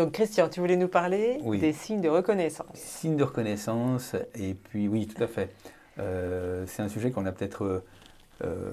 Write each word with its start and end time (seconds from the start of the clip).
Donc 0.00 0.12
Christian, 0.12 0.48
tu 0.48 0.60
voulais 0.60 0.76
nous 0.76 0.88
parler 0.88 1.38
des 1.60 1.74
signes 1.74 2.00
de 2.00 2.08
reconnaissance. 2.08 2.68
Signes 2.72 3.18
de 3.18 3.24
reconnaissance, 3.24 4.16
et 4.34 4.54
puis 4.54 4.88
oui, 4.88 5.06
tout 5.06 5.22
à 5.22 5.26
fait. 5.26 5.54
Euh, 5.98 6.64
c'est 6.66 6.80
un 6.80 6.88
sujet 6.88 7.10
qu'on 7.10 7.26
a 7.26 7.32
peut-être 7.32 7.82
euh, 8.42 8.70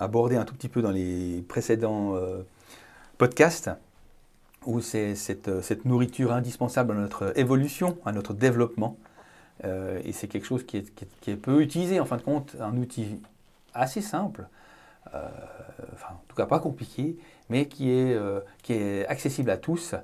abordé 0.00 0.34
un 0.34 0.44
tout 0.44 0.56
petit 0.56 0.68
peu 0.68 0.82
dans 0.82 0.90
les 0.90 1.44
précédents 1.46 2.16
podcasts, 3.16 3.70
où 4.66 4.80
c'est 4.80 5.14
cette, 5.14 5.62
cette, 5.62 5.84
nourriture 5.84 6.32
indispensable 6.32 6.90
à 6.90 6.94
notre 6.96 7.38
évolution, 7.38 7.96
à 8.04 8.10
notre 8.10 8.34
développement. 8.34 8.96
et 9.62 10.10
c'est 10.10 10.26
quelque 10.26 10.46
chose 10.46 10.66
qui 10.66 10.78
est, 10.78 10.94
qui, 10.96 11.04
est, 11.04 11.08
qui 11.20 11.30
est 11.30 11.36
peu 11.36 11.62
utilisé, 11.62 12.00
en 12.00 12.06
fin 12.06 12.16
de 12.16 12.22
compte, 12.22 12.56
un 12.58 12.76
outil 12.76 13.20
assez 13.72 14.00
simple, 14.00 14.48
euh, 15.14 15.28
enfin, 15.92 16.14
en 16.14 16.24
tout 16.28 16.36
cas 16.36 16.46
pas 16.46 16.58
compliqué, 16.58 17.16
mais 17.52 17.66
qui 17.66 17.90
est, 17.90 18.14
euh, 18.14 18.40
qui 18.62 18.72
est 18.72 19.06
accessible 19.06 19.50
à 19.50 19.58
tous. 19.58 19.94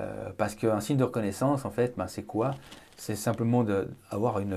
Euh, 0.00 0.30
parce 0.38 0.54
qu'un 0.54 0.80
signe 0.80 0.96
de 0.96 1.04
reconnaissance, 1.04 1.64
en 1.64 1.70
fait, 1.70 1.94
ben, 1.96 2.06
c'est 2.06 2.22
quoi? 2.22 2.52
C'est 2.96 3.16
simplement 3.16 3.64
d'avoir 3.64 4.38
une, 4.38 4.56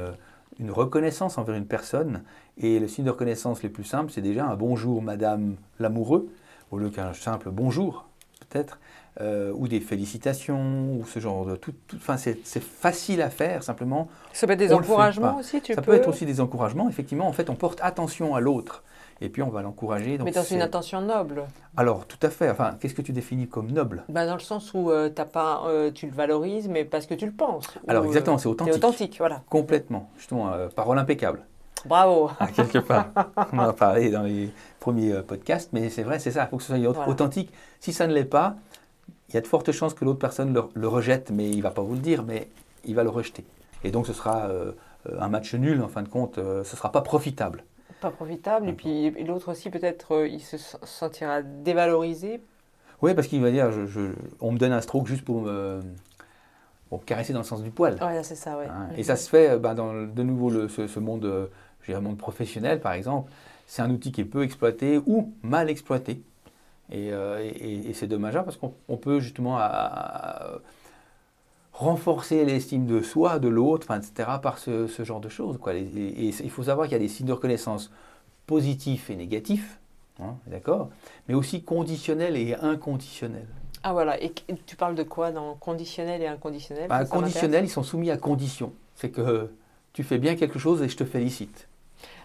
une 0.60 0.72
reconnaissance 0.72 1.38
envers 1.40 1.56
une 1.56 1.66
personne. 1.66 2.24
Et 2.60 2.80
le 2.80 2.88
signe 2.88 3.06
de 3.06 3.10
reconnaissance 3.10 3.64
le 3.64 3.70
plus 3.70 3.84
simple, 3.84 4.12
c'est 4.12 4.22
déjà 4.22 4.46
un 4.46 4.56
bonjour, 4.56 5.02
madame 5.02 5.56
l'amoureux, 5.80 6.30
au 6.72 6.78
lieu 6.78 6.90
qu'un 6.90 7.14
simple 7.14 7.50
bonjour, 7.52 8.08
peut-être, 8.48 8.80
ou 9.56 9.68
des 9.68 9.80
félicitations, 9.80 10.94
ou 10.94 11.06
ce 11.06 11.20
genre 11.20 11.46
de. 11.46 11.56
Tout, 11.56 11.74
enfin, 11.96 12.18
c'est 12.18 12.60
facile 12.60 13.22
à 13.24 13.32
faire, 13.32 13.64
simplement. 13.64 14.10
Ça 14.34 14.46
peut 14.46 14.54
être 14.54 14.60
des 14.60 14.74
encouragements 14.74 15.38
aussi, 15.38 15.60
tu 15.62 15.74
Ça 15.74 15.82
peut 15.82 15.94
être 15.94 16.08
aussi 16.08 16.26
des 16.26 16.40
encouragements, 16.40 16.88
effectivement. 16.88 17.28
En 17.28 17.34
fait, 17.34 17.50
on 17.50 17.56
porte 17.56 17.80
attention 17.82 18.36
à 18.36 18.40
l'autre 18.40 18.84
et 19.22 19.30
puis 19.30 19.42
on 19.42 19.50
va 19.50 19.62
l'encourager. 19.62 20.18
Mais 20.24 20.32
dans 20.32 20.44
une 20.44 20.62
intention 20.62 21.02
noble. 21.02 21.44
Alors, 21.76 22.06
tout 22.06 22.20
à 22.22 22.30
fait. 22.30 22.50
Enfin, 22.50 22.76
qu'est-ce 22.80 22.94
que 22.94 23.02
tu 23.02 23.12
définis 23.12 23.48
comme 23.48 23.72
noble? 23.72 24.04
Bah, 24.10 24.26
Dans 24.26 24.36
le 24.36 24.40
sens 24.40 24.74
où 24.74 24.92
euh, 24.92 25.10
pas, 25.10 25.64
euh, 25.66 25.92
tu 25.92 26.08
le 26.08 26.14
valorises, 26.14 26.68
mais 26.68 26.86
parce 26.86 27.06
que 27.06 27.14
tu 27.14 27.26
le 27.26 27.32
penses. 27.32 27.68
Alors, 27.88 28.06
exactement, 28.06 28.38
c'est 28.38 28.48
authentique. 28.48 28.76
Authentique, 28.76 29.16
voilà. 29.18 29.42
Complètement. 29.50 30.10
Justement, 30.18 30.52
euh, 30.54 30.68
parole 30.70 31.00
impeccable. 31.00 31.42
Bravo. 31.86 32.30
Ah, 32.40 32.48
quelque 32.48 32.80
part. 32.80 33.10
on 33.54 33.60
en 33.60 33.70
a 33.70 33.74
parlé 33.74 34.10
dans 34.10 34.24
les 34.24 34.52
premiers 34.80 35.14
podcasts, 35.22 35.70
mais 35.74 35.90
c'est 35.90 36.04
vrai, 36.04 36.20
c'est 36.20 36.32
ça. 36.32 36.44
Il 36.44 36.50
faut 36.50 36.58
que 36.58 36.64
ce 36.64 36.76
soit 36.76 37.08
authentique. 37.08 37.52
Si 37.80 37.94
ça 37.94 38.08
ne 38.08 38.14
l'est 38.14 38.26
pas, 38.26 38.56
il 39.30 39.36
y 39.36 39.38
a 39.38 39.42
de 39.42 39.48
fortes 39.48 39.72
chances 39.72 39.94
que 39.94 40.06
l'autre 40.06 40.20
personne 40.20 40.54
le, 40.54 40.64
le, 40.74 40.88
rejette, 40.88 41.32
mais 41.32 41.50
il 41.50 41.58
ne 41.58 41.62
va 41.64 41.72
pas 41.72 41.82
vous 41.82 41.94
le 41.94 42.00
dire, 42.00 42.24
mais 42.24 42.50
il 42.86 42.96
va 42.96 43.04
le 43.04 43.10
rejeter. 43.10 43.46
Et 43.84 43.92
donc, 43.92 44.08
ce 44.08 44.14
sera 44.14 44.50
un 45.20 45.28
match 45.30 45.54
nul, 45.54 45.82
en 45.82 45.88
fin 45.88 46.02
de 46.02 46.10
compte, 46.10 46.36
ce 46.36 46.60
ne 46.60 46.64
sera 46.64 46.92
pas 46.92 47.02
profitable 47.02 47.64
pas 48.00 48.12
profitable. 48.12 48.70
Et 48.70 48.74
puis 48.74 49.12
l'autre 49.24 49.52
aussi, 49.52 49.70
peut-être, 49.70 50.16
euh, 50.16 50.28
il 50.28 50.42
se 50.42 50.58
sentira 50.58 51.42
dévalorisé. 51.42 52.42
Oui, 53.02 53.14
parce 53.14 53.28
qu'il 53.28 53.42
va 53.42 53.52
dire, 53.52 53.72
je, 53.72 54.12
on 54.40 54.52
me 54.52 54.58
donne 54.58 54.72
un 54.72 54.82
stroke 54.82 55.08
juste 55.08 55.24
pour 55.24 55.42
me, 55.42 55.82
caresser 57.06 57.34
dans 57.34 57.40
le 57.40 57.46
sens 57.46 57.62
du 57.62 57.70
poil. 57.70 57.98
Oui, 58.02 58.08
c'est 58.24 58.36
ça, 58.36 58.58
ouais. 58.58 58.66
Hein, 58.68 58.90
et 58.98 59.04
ça 59.04 59.16
se 59.16 59.30
fait 59.30 59.58
ben, 59.60 59.76
dans 59.76 59.94
de 59.94 60.24
nouveau 60.24 60.50
le, 60.50 60.68
ce, 60.68 61.00
monde, 61.00 61.26
euh, 61.26 61.48
je 61.82 61.92
dirais, 61.92 62.02
monde 62.02 62.18
professionnel, 62.18 62.80
par 62.80 62.94
exemple. 62.94 63.32
C'est 63.68 63.82
un 63.82 63.92
outil 63.92 64.12
qui 64.12 64.22
est 64.22 64.26
peu 64.26 64.44
exploité 64.44 65.00
ou 65.06 65.34
mal 65.44 65.70
exploité. 65.70 66.22
Et, 66.90 67.10
et, 67.10 67.94
c'est 67.94 68.08
dommageable 68.08 68.46
parce 68.46 68.56
qu'on 68.56 68.96
peut 68.96 69.20
justement 69.20 69.60
renforcer 71.78 72.44
l'estime 72.44 72.88
de 72.88 73.02
soi, 73.02 73.38
de 73.38 73.48
l'autre, 73.48 73.96
etc., 73.96 74.30
par 74.42 74.58
ce, 74.58 74.88
genre 75.04 75.20
de 75.20 75.30
choses. 75.30 75.60
Quoi. 75.60 75.76
Et, 75.76 75.86
il 76.18 76.50
faut 76.50 76.64
savoir 76.64 76.88
qu'il 76.88 76.94
y 76.94 76.96
a 76.96 77.00
des 77.00 77.08
signes 77.08 77.28
de 77.28 77.34
reconnaissance 77.34 77.92
positifs 78.48 79.10
et 79.12 79.16
négatifs, 79.16 79.80
hein, 80.20 80.36
d'accord, 80.48 80.90
mais 81.28 81.36
aussi 81.36 81.64
conditionnels 81.64 82.36
et 82.36 82.56
inconditionnels. 82.56 83.48
Ah 83.84 83.94
voilà, 83.94 84.22
et 84.22 84.34
tu 84.66 84.76
parles 84.76 84.96
de 84.96 85.04
quoi 85.04 85.32
dans 85.32 85.54
conditionnel 85.54 86.22
et 86.22 86.28
inconditionnel? 86.28 86.88
Bah, 86.90 87.06
Conditionnel, 87.06 87.66
ils 87.66 87.70
sont 87.70 87.84
soumis 87.84 88.10
à 88.10 88.18
condition. 88.18 88.74
C'est 88.96 89.12
que 89.12 89.52
tu 89.94 90.04
fais 90.04 90.18
bien 90.18 90.36
quelque 90.36 90.58
chose 90.58 90.82
et 90.82 90.90
je 90.90 90.98
te 90.98 91.06
félicite. 91.06 91.68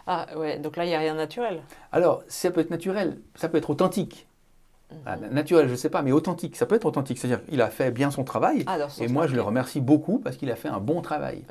Ah 0.07 0.27
ouais, 0.37 0.59
donc 0.59 0.77
là, 0.77 0.85
il 0.85 0.89
n'y 0.89 0.95
a 0.95 0.99
rien 0.99 1.13
de 1.13 1.19
naturel. 1.19 1.63
Alors, 1.93 2.23
ça 2.27 2.51
peut 2.51 2.61
être 2.61 2.71
naturel, 2.71 3.19
ça 3.35 3.49
peut 3.49 3.59
être 3.59 3.71
authentique. 3.71 4.27
Ah, 5.07 5.17
naturel, 5.17 5.67
je 5.67 5.73
ne 5.73 5.77
sais 5.77 5.91
pas, 5.91 6.03
mais 6.03 6.13
authentique. 6.13 6.57
Ça 6.57 6.67
peut 6.67 6.75
être 6.75 6.87
authentique. 6.87 7.19
C'est-à-dire 7.19 7.45
qu'il 7.45 7.61
a 7.61 7.69
fait 7.69 7.91
bien 7.91 8.11
son 8.11 8.25
travail. 8.25 8.65
Ah, 8.67 8.79
et 9.01 9.09
moi, 9.09 9.27
je 9.27 9.35
le 9.35 9.43
remercie 9.43 9.81
beaucoup 9.81 10.19
parce 10.19 10.37
qu'il 10.37 10.51
a 10.51 10.57
fait 10.57 10.69
un 10.69 10.81
bon 10.81 11.03
travail. 11.03 11.45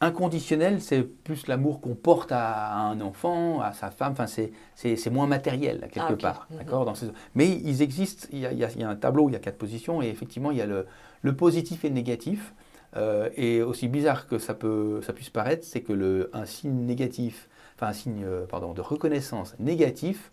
Inconditionnel, 0.00 0.80
c'est 0.80 1.02
plus 1.02 1.46
l'amour 1.46 1.80
qu'on 1.80 1.94
porte 1.94 2.32
à 2.32 2.74
un 2.74 3.00
enfant, 3.00 3.60
à 3.60 3.72
sa 3.72 3.92
femme. 3.92 4.12
Enfin, 4.12 4.26
c'est 4.26 5.10
moins 5.10 5.28
matériel, 5.28 5.88
quelque 5.92 6.14
ah, 6.14 6.16
part. 6.16 6.46
Mhm. 6.50 6.58
D'accord 6.58 6.92
Mais 7.34 7.48
ils 7.48 7.82
existent. 7.82 8.26
Il 8.32 8.40
y, 8.40 8.46
a, 8.46 8.52
il 8.52 8.58
y, 8.58 8.82
a, 8.82 8.88
un 8.88 8.96
tableau, 8.96 9.28
il 9.28 9.32
y 9.32 9.36
a 9.36 9.38
quatre 9.38 9.58
positions. 9.58 10.02
Et 10.02 10.08
effectivement, 10.08 10.50
il 10.50 10.58
y 10.58 10.62
a 10.62 10.66
le, 10.66 10.86
le 11.22 11.36
positif 11.36 11.84
et 11.84 11.88
le 11.88 11.94
négatif. 11.94 12.52
Euh, 12.96 13.30
et 13.36 13.62
aussi 13.62 13.88
bizarre 13.88 14.26
que 14.26 14.38
ça, 14.38 14.52
peut, 14.52 15.00
ça 15.02 15.14
puisse 15.14 15.30
paraître, 15.30 15.64
c'est 15.64 15.80
que 15.80 15.94
le, 15.94 16.28
un 16.34 16.44
signe 16.44 16.84
négatif, 16.84 17.48
enfin 17.74 17.86
un 17.86 17.92
signe 17.94 18.22
euh, 18.24 18.44
pardon, 18.44 18.74
de 18.74 18.82
reconnaissance 18.82 19.54
négatif 19.58 20.30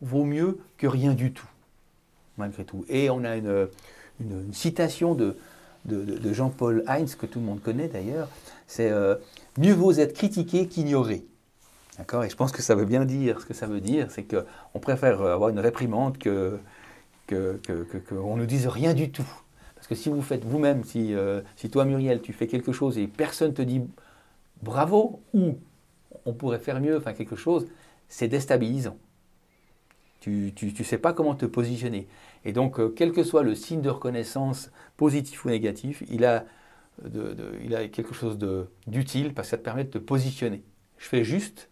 vaut 0.00 0.24
mieux 0.24 0.58
que 0.76 0.88
rien 0.88 1.14
du 1.14 1.32
tout 1.32 1.48
malgré 2.40 2.64
tout. 2.64 2.84
Et 2.88 3.10
on 3.10 3.24
a 3.24 3.36
une, 3.36 3.68
citation 4.52 5.14
de, 5.14 5.36
Jean-Paul 6.32 6.84
Heinz, 6.86 7.14
que 7.14 7.26
tout 7.26 7.38
le 7.38 7.46
monde 7.46 7.62
connaît 7.62 7.88
d'ailleurs, 7.88 8.28
c'est 8.66 8.90
euh, 8.90 9.14
Mieux 9.58 9.72
vaut 9.72 9.92
être 9.92 10.14
critiqué 10.14 10.66
qu'ignoré. 10.66 11.24
D'accord? 11.98 12.24
Et 12.24 12.30
je 12.30 12.36
pense 12.36 12.52
que 12.52 12.62
ça 12.62 12.74
veut 12.74 12.84
bien 12.84 13.04
dire 13.04 13.40
ce 13.40 13.46
que 13.46 13.54
ça 13.54 13.66
veut 13.66 13.80
dire, 13.80 14.10
c'est 14.10 14.24
qu'on 14.24 14.78
préfère 14.78 15.20
avoir 15.22 15.50
une 15.50 15.58
réprimande 15.58 16.18
qu'on 16.18 16.58
que, 17.26 17.60
ne 18.36 18.44
dise 18.44 18.66
rien 18.66 18.94
du 18.94 19.10
tout. 19.10 19.28
Parce 19.74 19.86
que 19.86 19.94
si 19.94 20.08
vous 20.08 20.22
faites 20.22 20.44
vous-même, 20.44 20.84
si, 20.84 21.14
euh, 21.14 21.40
si 21.56 21.70
toi 21.70 21.84
Muriel, 21.84 22.20
tu 22.20 22.32
fais 22.32 22.46
quelque 22.46 22.72
chose 22.72 22.98
et 22.98 23.06
personne 23.06 23.54
te 23.54 23.62
dit 23.62 23.82
bravo 24.62 25.20
ou 25.34 25.58
on 26.26 26.32
pourrait 26.32 26.58
faire 26.58 26.80
mieux, 26.80 26.96
enfin 26.96 27.12
quelque 27.12 27.36
chose, 27.36 27.66
c'est 28.08 28.28
déstabilisant. 28.28 28.96
Tu 30.20 30.52
ne 30.62 30.84
sais 30.84 30.98
pas 30.98 31.12
comment 31.12 31.34
te 31.34 31.46
positionner. 31.46 32.06
Et 32.44 32.52
donc, 32.52 32.78
euh, 32.78 32.92
quel 32.94 33.12
que 33.12 33.22
soit 33.22 33.42
le 33.42 33.54
signe 33.54 33.80
de 33.80 33.90
reconnaissance, 33.90 34.70
positif 34.96 35.44
ou 35.44 35.48
négatif, 35.48 36.02
il 36.10 36.24
a, 36.24 36.44
il 37.62 37.74
a 37.74 37.88
quelque 37.88 38.14
chose 38.14 38.38
d'utile 38.86 39.32
parce 39.32 39.48
que 39.48 39.50
ça 39.52 39.58
te 39.58 39.62
permet 39.62 39.84
de 39.84 39.90
te 39.90 39.98
positionner. 39.98 40.62
Je 40.98 41.06
fais 41.06 41.24
juste 41.24 41.70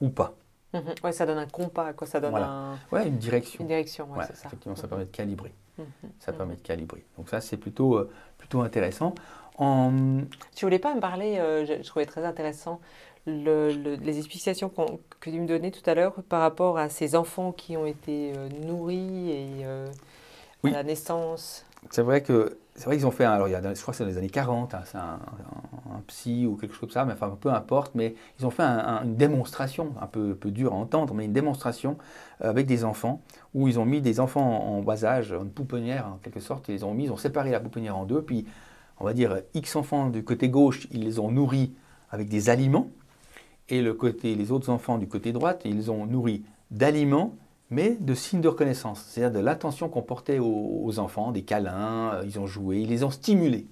ou 0.00 0.10
pas. 0.10 0.36
Mhm. 0.72 0.94
Oui, 1.04 1.12
ça 1.12 1.26
donne 1.26 1.38
un 1.38 1.46
compas, 1.46 1.92
quoi. 1.92 2.06
ça 2.06 2.20
donne 2.20 2.34
un... 2.34 2.78
ouais, 2.90 3.06
une 3.06 3.18
direction. 3.18 3.60
Une 3.60 3.68
direction, 3.68 4.10
ouais, 4.12 4.24
ça. 4.24 4.32
Effectivement, 4.46 4.76
ça 4.76 4.88
permet 4.88 5.04
de 5.04 5.10
calibrer. 5.10 5.52
Mhm. 5.78 5.86
Ça 6.18 6.32
mhm. 6.32 6.38
permet 6.38 6.56
de 6.56 6.60
calibrer. 6.60 7.04
Donc 7.18 7.28
ça, 7.28 7.40
c'est 7.40 7.56
plutôt, 7.56 7.96
euh, 7.96 8.10
plutôt 8.38 8.60
intéressant. 8.62 9.14
En... 9.58 10.22
Tu 10.54 10.64
voulais 10.64 10.78
pas 10.78 10.94
me 10.94 11.00
parler, 11.00 11.38
euh, 11.38 11.66
je, 11.66 11.82
je, 11.82 11.86
trouvais 11.86 12.06
très 12.06 12.24
intéressant, 12.24 12.80
les 13.26 14.18
explications 14.18 14.70
que 15.20 15.30
tu 15.30 15.38
me 15.38 15.46
donnais 15.46 15.70
tout 15.70 15.88
à 15.88 15.94
l'heure 15.94 16.14
par 16.28 16.40
rapport 16.40 16.78
à 16.78 16.88
ces 16.88 17.14
enfants 17.14 17.52
qui 17.52 17.76
ont 17.76 17.86
été 17.86 18.32
euh, 18.36 18.48
nourris 18.66 19.30
et 19.30 19.48
euh, 19.64 19.86
à 20.64 20.70
la 20.70 20.82
naissance. 20.82 21.64
C'est 21.90 22.02
vrai 22.02 22.22
que 22.22 22.58
c'est 22.74 22.86
vrai 22.86 22.96
qu'ils 22.96 23.06
ont 23.06 23.12
fait, 23.12 23.24
un, 23.24 23.32
alors 23.32 23.48
il 23.48 23.50
y 23.50 23.54
a, 23.54 23.74
je 23.74 23.80
crois 23.82 23.92
que 23.92 23.98
c'est 23.98 24.04
dans 24.04 24.10
les 24.10 24.16
années 24.16 24.30
40, 24.30 24.74
hein, 24.74 24.80
c'est 24.86 24.96
un, 24.96 25.18
psy 26.06 26.46
ou 26.46 26.56
quelque 26.56 26.72
chose 26.72 26.80
comme 26.80 26.90
ça, 26.90 27.04
mais 27.04 27.12
enfin 27.12 27.36
peu 27.38 27.50
importe, 27.50 27.94
mais 27.94 28.14
ils 28.40 28.46
ont 28.46 28.50
fait 28.50 28.62
une 28.62 29.14
démonstration, 29.14 29.92
un 30.00 30.06
peu, 30.06 30.34
peu 30.34 30.50
dure 30.50 30.72
à 30.72 30.76
entendre, 30.76 31.14
mais 31.14 31.26
une 31.26 31.34
démonstration 31.34 31.98
euh, 32.42 32.48
avec 32.48 32.66
des 32.66 32.84
enfants, 32.84 33.20
où 33.54 33.68
ils 33.68 33.78
ont 33.78 33.84
mis 33.84 34.00
des 34.00 34.18
enfants 34.18 34.64
en, 34.64 34.80
bas 34.80 35.04
âge, 35.04 35.32
une 35.32 35.50
pouponnière 35.50 36.08
en 36.08 36.16
quelque 36.16 36.40
sorte, 36.40 36.68
ils 36.68 36.72
les 36.72 36.84
ont 36.84 36.94
mis, 36.94 37.04
ils 37.04 37.12
ont 37.12 37.16
séparé 37.16 37.50
la 37.50 37.60
pouponnière 37.60 37.96
en 37.96 38.04
deux, 38.04 38.22
puis 38.22 38.46
on 38.98 39.04
va 39.04 39.12
dire 39.12 39.42
X 39.54 39.76
enfants 39.76 40.08
du 40.08 40.24
côté 40.24 40.48
gauche, 40.48 40.88
ils 40.90 41.04
les 41.04 41.18
ont 41.18 41.30
nourris 41.30 41.74
avec 42.10 42.28
des 42.28 42.48
aliments, 42.48 42.88
et 43.68 43.82
le 43.82 43.94
côté, 43.94 44.34
les 44.34 44.52
autres 44.52 44.70
enfants 44.70 44.98
du 44.98 45.08
côté 45.08 45.32
droit, 45.32 45.54
ils 45.64 45.90
ont 45.90 46.06
nourri 46.06 46.42
d'aliments, 46.70 47.36
mais 47.70 47.96
de 47.98 48.14
signes 48.14 48.40
de 48.40 48.48
reconnaissance, 48.48 49.02
c'est-à-dire 49.08 49.40
de 49.40 49.44
l'attention 49.44 49.88
qu'on 49.88 50.02
portait 50.02 50.38
aux, 50.38 50.98
enfants, 50.98 51.32
des 51.32 51.42
câlins, 51.42 52.12
euh, 52.14 52.22
ils 52.26 52.38
ont 52.38 52.46
joué, 52.46 52.80
ils 52.80 52.88
les 52.88 53.02
ont 53.02 53.10
stimulés. 53.10 53.66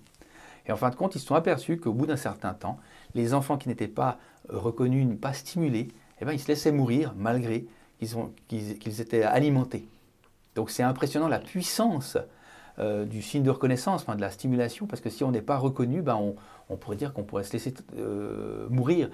Et 0.66 0.72
en 0.72 0.76
fin 0.76 0.88
de 0.90 0.94
compte, 0.94 1.16
ils 1.16 1.18
se 1.18 1.26
sont 1.26 1.34
aperçus 1.34 1.76
qu'au 1.76 1.92
bout 1.92 2.06
d'un 2.06 2.16
certain 2.16 2.54
temps, 2.54 2.78
les 3.14 3.34
enfants 3.34 3.58
qui 3.58 3.68
n'étaient 3.68 3.88
pas 3.88 4.18
euh, 4.50 4.58
reconnus, 4.58 5.06
pas 5.20 5.34
stimulés, 5.34 5.88
eh 6.20 6.24
bien, 6.24 6.32
ils 6.32 6.40
se 6.40 6.48
laissaient 6.48 6.72
mourir 6.72 7.12
malgré 7.16 7.66
qu'ils 8.48 9.00
étaient 9.00 9.22
alimentés. 9.22 9.86
Donc 10.54 10.70
c'est 10.70 10.82
impressionnant 10.82 11.28
la 11.28 11.38
puissance 11.38 12.16
euh, 12.78 13.04
du 13.04 13.20
signe 13.20 13.42
de 13.42 13.50
reconnaissance, 13.50 14.00
enfin, 14.00 14.16
de 14.16 14.22
la 14.22 14.30
stimulation, 14.30 14.86
parce 14.86 15.02
que 15.02 15.10
si 15.10 15.24
on 15.24 15.30
n'est 15.30 15.42
pas 15.42 15.58
reconnu, 15.58 16.00
ben 16.00 16.16
on, 16.70 16.76
pourrait 16.76 16.96
dire 16.96 17.12
qu'on 17.12 17.24
pourrait 17.24 17.44
se 17.44 17.52
laisser 17.52 17.74
mourir 18.70 19.10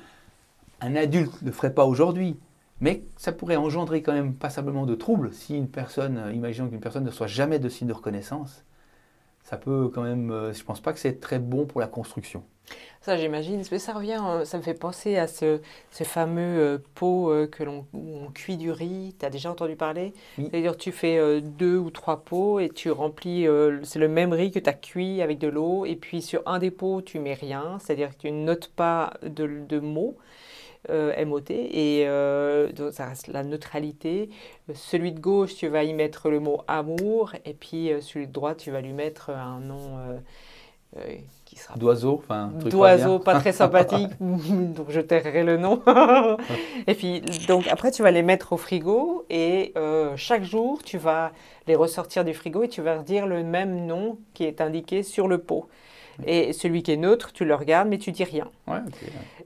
un 0.81 0.97
adulte 0.97 1.43
ne 1.43 1.47
le 1.47 1.53
ferait 1.53 1.75
pas 1.75 1.85
aujourd'hui, 1.85 2.37
mais 2.81 3.03
ça 3.17 3.33
pourrait 3.33 3.57
engendrer 3.57 4.03
quand 4.03 4.13
même 4.13 4.35
passablement 4.35 4.87
de 4.87 4.95
troubles 4.95 5.33
si 5.33 5.57
une 5.57 5.69
personne, 5.69 6.19
euh, 6.19 6.33
imaginons 6.33 6.69
qu'une 6.69 6.81
personne 6.81 7.05
ne 7.05 7.11
soit 7.11 7.27
jamais 7.27 7.59
de 7.59 7.69
signe 7.69 7.89
de 7.89 7.93
reconnaissance, 7.93 8.65
ça 9.45 9.57
peut 9.57 9.91
quand 9.95 10.03
même, 10.03 10.31
euh, 10.31 10.53
je 10.53 10.61
ne 10.61 10.65
pense 10.65 10.81
pas 10.81 10.93
que 10.93 10.99
c'est 10.99 11.21
très 11.21 11.39
bon 11.39 11.67
pour 11.67 11.81
la 11.81 11.87
construction. 11.87 12.45
Ça, 13.01 13.17
j'imagine. 13.17 13.63
Ça 13.63 13.93
revient, 13.93 14.21
euh, 14.27 14.45
ça 14.45 14.59
me 14.59 14.63
fait 14.63 14.75
penser 14.75 15.17
à 15.17 15.29
ce, 15.29 15.61
fameux 15.93 16.83
pot 16.97 17.33
que 17.53 17.63
l'on 17.63 17.87
on 17.95 18.29
cuit 18.35 18.57
du 18.57 18.73
riz. 18.73 19.15
Tu 19.17 19.25
as 19.25 19.31
déjà 19.31 19.53
entendu 19.53 19.77
parler? 19.77 20.13
C'est-à-dire, 20.37 20.77
tu 20.77 20.91
fais 20.91 21.41
deux 21.41 21.79
ou 21.79 21.91
trois 21.91 22.25
pots 22.25 22.59
et 22.59 22.69
tu 22.69 22.91
remplis. 22.91 23.47
c'est 23.85 24.01
le 24.01 24.09
même 24.09 24.33
riz 24.33 24.51
que 24.51 24.59
tu 24.59 24.69
as 24.69 24.73
cuit 24.73 25.23
avec 25.23 25.39
de 25.39 25.47
l'eau. 25.47 25.87
Et 25.87 25.95
puis, 25.95 26.21
sur 26.21 26.43
un 26.47 26.59
des 26.59 26.73
pots, 26.73 27.01
tu 27.03 27.21
mets 27.21 27.35
rien. 27.35 27.79
C'est-à-dire 27.79 28.11
que 28.11 28.23
tu 28.23 28.33
ne 28.33 28.43
notes 28.43 28.73
pas 28.75 29.13
de, 29.23 29.47
de 29.69 29.79
mots. 29.79 30.17
MOT 30.89 31.51
et 31.51 32.07
ça 32.93 33.07
reste 33.07 33.29
la 33.29 33.43
neutralité. 33.43 34.31
Celui 34.75 35.13
de 35.13 35.21
gauche, 35.21 35.55
tu 35.55 35.69
vas 35.69 35.85
y 35.85 35.93
mettre 35.93 36.29
le 36.31 36.41
mot 36.41 36.63
amour 36.69 37.33
et 37.45 37.55
puis 37.55 37.91
celui 38.01 38.27
de 38.27 38.33
droite, 38.33 38.59
tu 38.59 38.71
vas 38.71 38.81
lui 38.81 38.93
mettre 38.93 39.31
un 39.31 39.61
nom 39.61 40.19
D'oiseau, 41.77 42.21
enfin. 42.23 42.51
D'oiseau, 42.55 43.19
pas, 43.19 43.39
très 43.39 43.53
sympathique, 43.53 44.11
donc 44.21 44.87
je 44.89 45.01
tairai 45.01 45.45
le 45.45 45.57
nom. 45.57 45.83
et 46.87 46.95
puis, 46.95 47.23
donc 47.47 47.67
après, 47.69 47.91
tu 47.91 48.03
vas 48.03 48.11
les 48.11 48.23
mettre 48.23 48.53
au 48.53 48.57
frigo 48.57 49.25
et 49.31 49.73
euh, 49.77 50.15
chaque 50.17 50.43
jour, 50.43 50.83
tu 50.83 50.99
vas 50.99 51.33
les 51.67 51.77
ressortir 51.77 52.25
du 52.25 52.35
frigo 52.35 52.63
et 52.63 52.69
tu 52.69 52.83
vas 52.83 52.99
dire 52.99 53.27
le 53.27 53.43
même 53.43 53.87
nom 53.87 54.19
qui 54.35 54.45
est 54.45 54.61
indiqué 54.61 55.03
sur 55.03 55.29
le 55.29 55.39
pot. 55.39 55.69
Et 56.25 56.53
celui 56.53 56.83
qui 56.83 56.93
est 56.93 56.97
neutre, 56.97 57.33
tu 57.33 57.45
le 57.45 57.55
regardes, 57.55 57.89
mais 57.89 57.99
tu 57.99 58.13
dis 58.13 58.25
rien. 58.25 58.49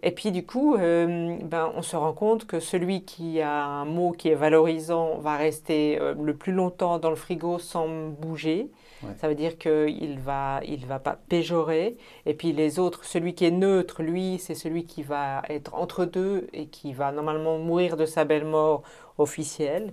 Et 0.02 0.12
puis 0.12 0.32
du 0.32 0.46
coup, 0.46 0.76
euh, 0.76 1.36
ben, 1.42 1.70
on 1.76 1.82
se 1.82 1.96
rend 1.96 2.12
compte 2.12 2.46
que 2.46 2.60
celui 2.60 3.02
qui 3.02 3.40
a 3.40 3.64
un 3.64 3.84
mot 3.84 4.12
qui 4.12 4.28
est 4.28 4.34
valorisant 4.34 5.18
va 5.18 5.36
rester 5.36 5.98
euh, 6.00 6.14
le 6.20 6.34
plus 6.34 6.52
longtemps 6.52 6.98
dans 6.98 7.10
le 7.10 7.16
frigo 7.16 7.58
sans 7.58 7.88
bouger. 8.08 8.70
Ça 9.16 9.28
veut 9.28 9.34
dire 9.34 9.56
qu'il 9.56 10.16
ne 10.16 10.20
va, 10.20 10.60
il 10.68 10.84
va 10.84 10.98
pas 10.98 11.18
péjorer. 11.28 11.96
Et 12.26 12.34
puis 12.34 12.52
les 12.52 12.78
autres, 12.78 13.04
celui 13.04 13.34
qui 13.34 13.46
est 13.46 13.50
neutre, 13.50 14.02
lui, 14.02 14.38
c'est 14.38 14.54
celui 14.54 14.84
qui 14.84 15.02
va 15.02 15.40
être 15.48 15.74
entre 15.74 16.04
deux 16.04 16.48
et 16.52 16.66
qui 16.66 16.92
va 16.92 17.10
normalement 17.10 17.56
mourir 17.58 17.96
de 17.96 18.04
sa 18.04 18.24
belle 18.24 18.44
mort 18.44 18.82
officielle. 19.20 19.92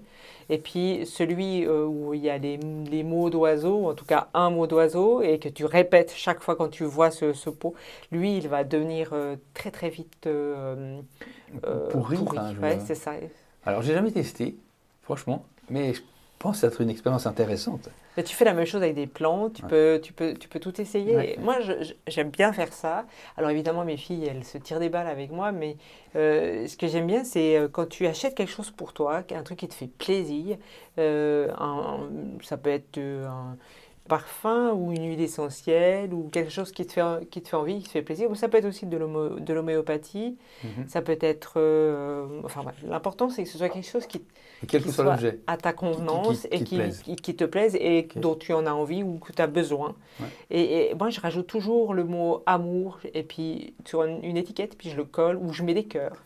Et 0.50 0.58
puis 0.58 1.06
celui 1.06 1.66
euh, 1.66 1.86
où 1.86 2.14
il 2.14 2.22
y 2.22 2.30
a 2.30 2.38
les, 2.38 2.58
les 2.58 3.04
mots 3.04 3.30
d'oiseau, 3.30 3.88
en 3.88 3.94
tout 3.94 4.06
cas 4.06 4.30
un 4.34 4.50
mot 4.50 4.66
d'oiseau, 4.66 5.22
et 5.22 5.40
que 5.40 5.50
tu 5.50 5.66
répètes 5.66 6.14
chaque 6.16 6.42
fois 6.42 6.56
quand 6.56 6.70
tu 6.70 6.86
vois 6.86 7.12
ce, 7.12 7.34
ce 7.34 7.50
pot, 7.50 7.74
lui, 8.12 8.38
il 8.38 8.48
va 8.48 8.64
devenir 8.64 9.10
euh, 9.12 9.36
très 9.54 9.72
très 9.72 9.90
vite 9.90 10.26
euh, 10.26 11.02
pourri. 11.90 12.18
c'est 12.86 12.96
ça. 12.96 13.14
Alors 13.66 13.82
j'ai 13.82 13.94
jamais 13.94 14.12
testé, 14.12 14.56
franchement, 15.04 15.46
mais 15.70 15.94
je 15.94 16.02
pense 16.40 16.64
être 16.64 16.82
une 16.82 16.90
expérience 16.90 17.26
intéressante. 17.26 17.90
Mais 18.16 18.24
tu 18.24 18.36
fais 18.36 18.46
la 18.46 18.54
même 18.54 18.66
chose 18.66 18.82
avec 18.82 18.96
des 18.96 19.08
plantes, 19.08 19.54
tu, 19.54 19.62
peux, 19.64 20.00
tu, 20.02 20.14
peux, 20.14 20.34
tu 20.34 20.48
peux 20.48 20.60
tout 20.60 20.80
essayer. 20.82 21.38
Moi, 21.40 21.58
j'aime 22.08 22.30
bien 22.30 22.54
faire 22.54 22.74
ça. 22.74 23.06
Alors 23.38 23.50
évidemment, 23.50 23.86
mes 23.86 23.98
filles, 23.98 24.26
elles 24.26 24.44
se 24.44 24.58
tirent 24.58 24.80
des 24.80 24.90
balles 24.90 25.08
avec 25.08 25.32
moi, 25.32 25.52
mais 25.52 25.78
euh, 26.16 26.68
ce 26.68 26.78
que 26.78 26.88
j'aime 26.88 27.08
bien, 27.08 27.24
c'est 27.24 27.58
euh, 27.58 27.68
quand 27.68 27.88
tu 27.88 28.08
achètes 28.08 28.36
quelque 28.36 28.52
chose 28.52 28.72
pour 28.72 28.94
toi, 28.94 29.24
un 29.32 29.44
truc 29.44 29.60
qui 29.60 29.68
te 29.68 29.74
fait 29.74 29.88
plaisir, 29.88 30.58
euh, 30.98 31.48
ça 32.42 32.58
peut 32.58 32.72
être 32.72 32.98
un 33.00 33.58
parfum 34.08 34.72
ou 34.74 34.92
une 34.92 35.08
huile 35.08 35.22
essentielle 35.22 36.14
ou 36.14 36.30
quelque 36.30 36.52
chose 36.52 36.72
qui 36.72 36.86
te 36.86 36.94
fait, 36.94 37.30
qui 37.30 37.42
te 37.42 37.50
fait 37.50 37.56
envie, 37.56 37.80
qui 37.80 37.86
te 37.86 37.90
fait 37.90 38.02
plaisir. 38.02 38.30
Ou 38.32 38.36
ça 38.36 38.48
peut 38.48 38.58
être 38.58 38.66
aussi 38.66 38.86
de 38.86 39.54
l'homéopathie. 39.54 40.38
Mhm. 40.64 40.88
Ça 40.88 41.02
peut 41.02 41.18
être... 41.22 41.54
Euh, 41.58 42.42
enfin, 42.44 42.64
l'important, 42.84 43.30
c'est 43.30 43.44
que 43.44 43.50
ce 43.50 43.58
soit 43.58 43.70
quelque 43.70 43.90
chose 43.90 44.08
qui, 44.08 44.22
quel 44.68 44.84
que 44.84 44.92
soit, 44.92 45.18
à 45.46 45.58
ta 45.58 45.74
convenance 45.74 46.48
et 46.52 46.64
qui, 46.64 46.80
qui, 47.22 47.36
te 47.36 47.44
plaise 47.44 47.76
et 47.76 48.08
dont 48.16 48.36
tu 48.36 48.54
en 48.54 48.66
as 48.66 48.72
envie 48.72 49.04
ou 49.04 49.20
que 49.20 49.32
tu 49.32 49.42
as 49.42 49.48
besoin. 49.48 49.96
Et, 50.50 50.94
moi, 50.98 51.10
je 51.10 51.20
rajoute 51.20 51.48
toujours 51.48 51.94
le 51.94 52.04
mot 52.04 52.42
amour 52.46 53.00
et 53.14 53.24
puis 53.24 53.76
sur 53.86 54.04
une, 54.04 54.38
étiquette, 54.38 54.78
puis 54.78 54.90
je 54.90 54.98
le 54.98 55.04
colle 55.04 55.38
ou 55.38 55.54
je 55.54 55.64
mets 55.64 55.74
des 55.74 55.86
cœurs. 55.86 56.18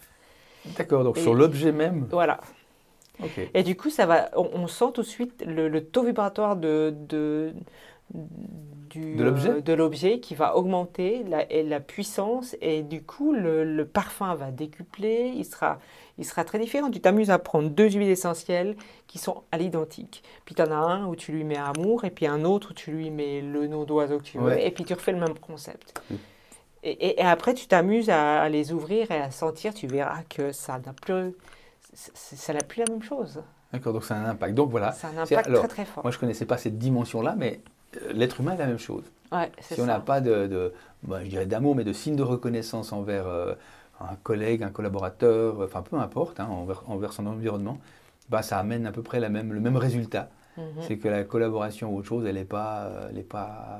D'accord, 0.78 1.04
donc 1.04 1.18
sur 1.18 1.34
l'objet 1.34 1.72
même 1.72 2.08
Voilà. 2.12 2.40
Et 3.54 3.64
du 3.64 3.76
coup, 3.76 3.90
ça 3.90 4.06
va, 4.06 4.30
on, 4.36 4.68
sent 4.68 4.86
tout 4.94 5.02
de 5.02 5.08
suite 5.08 5.44
le, 5.46 5.80
taux 5.84 6.04
vibratoire 6.04 6.56
de, 6.56 6.94
de, 7.10 7.54
de 8.14 8.24
l'objet 9.00 10.20
qui 10.20 10.36
va 10.36 10.56
augmenter 10.56 11.24
la, 11.24 11.52
et 11.52 11.64
la 11.64 11.80
puissance 11.80 12.56
et 12.62 12.84
du 12.84 13.04
coup 13.04 13.34
le, 13.34 13.84
parfum 13.86 14.36
va 14.36 14.52
décupler, 14.52 15.32
il 15.36 15.46
sera, 15.46 15.80
il 16.18 16.26
sera 16.26 16.44
très 16.44 16.60
différent. 16.60 16.90
Tu 16.90 17.00
t'amuses 17.00 17.32
à 17.32 17.40
prendre 17.40 17.70
deux 17.70 17.90
huiles 17.90 18.10
essentielles 18.10 18.76
qui 19.08 19.18
sont 19.18 19.44
à 19.52 19.58
l'identique. 19.58 20.24
Puis 20.46 20.56
tu 20.56 20.62
en 20.62 20.72
as 20.72 20.76
un 20.76 21.06
où 21.06 21.16
tu 21.16 21.32
lui 21.32 21.44
mets 21.44 21.58
amour 21.58 22.06
et 22.06 22.12
puis 22.12 22.28
un 22.28 22.44
autre 22.44 22.72
où 22.72 22.74
tu 22.74 22.92
lui 22.92 23.10
mets 23.10 23.42
le 23.42 23.68
nom 23.68 23.84
d'oiseau 23.86 24.20
que 24.20 24.24
tu 24.24 24.38
veux 24.38 24.60
et 24.60 24.72
puis 24.72 24.84
tu 24.84 24.94
refais 24.94 25.12
le 25.12 25.20
même 25.20 25.38
concept. 25.40 26.02
Et, 26.84 27.20
et, 27.20 27.22
après 27.22 27.54
tu 27.54 27.68
t'amuses 27.68 28.10
à, 28.10 28.42
à, 28.42 28.50
les 28.50 28.74
ouvrir 28.74 29.12
et 29.12 29.22
à 29.22 29.30
sentir, 29.30 29.74
tu 29.74 29.86
verras 29.86 30.24
que 30.28 30.52
ça 30.52 30.80
n'a 30.80 30.94
plus 30.94 31.34
ça 31.94 32.54
n'a 32.54 32.62
plus 32.62 32.80
la 32.80 32.86
même 32.92 33.04
chose. 33.04 33.44
D'accord, 33.72 33.94
donc 33.94 34.04
c'est 34.04 34.14
un 34.14 34.26
impact. 34.26 34.54
Donc 34.54 34.70
voilà. 34.70 34.92
C'est 34.92 35.08
un 35.08 35.18
impact 35.18 35.54
très 35.54 35.68
très 35.68 35.86
fort. 35.86 36.04
Moi 36.04 36.12
je 36.12 36.18
ne 36.18 36.20
connaissais 36.22 36.46
pas 36.46 36.58
cette 36.58 36.78
dimension-là, 36.78 37.36
mais 37.38 37.54
euh, 37.56 37.60
l'être 38.14 38.40
humain 38.40 38.54
est 38.54 38.58
la 38.58 38.68
même 38.68 38.80
chose. 38.80 39.04
Ouais, 39.32 39.52
si 39.62 39.80
on 39.80 39.86
n'a 39.86 40.00
pas 40.00 40.20
de, 40.20 40.48
de 40.48 40.74
bah, 41.04 41.24
je 41.24 41.30
dirais 41.30 41.46
d'amour, 41.46 41.76
mais 41.76 41.84
de 41.84 41.94
signe 41.94 42.16
de 42.16 42.24
reconnaissance 42.24 42.92
envers 42.92 43.28
euh, 43.28 43.54
un 44.00 44.16
collègue, 44.24 44.64
un 44.64 44.70
collaborateur, 44.70 45.62
enfin 45.62 45.82
peu 45.82 45.96
importe, 45.96 46.40
hein, 46.40 46.48
envers, 46.50 46.84
envers, 46.88 47.14
son 47.14 47.26
environnement, 47.28 47.78
bah, 48.30 48.42
ça 48.42 48.58
amène 48.60 48.86
à 48.86 48.92
peu 48.92 49.02
près 49.02 49.20
la 49.20 49.30
même, 49.30 49.54
le 49.54 49.60
même 49.60 49.78
résultat. 49.78 50.30
Mhm. 50.58 50.64
C'est 50.82 50.98
que 50.98 51.08
la 51.08 51.24
collaboration 51.24 51.94
ou 51.94 52.00
autre 52.00 52.08
chose, 52.08 52.26
elle 52.26 52.36
n'est 52.36 52.44
pas, 52.44 52.84
euh, 52.84 53.08
elle 53.10 53.18
est 53.20 53.24
pas 53.24 53.80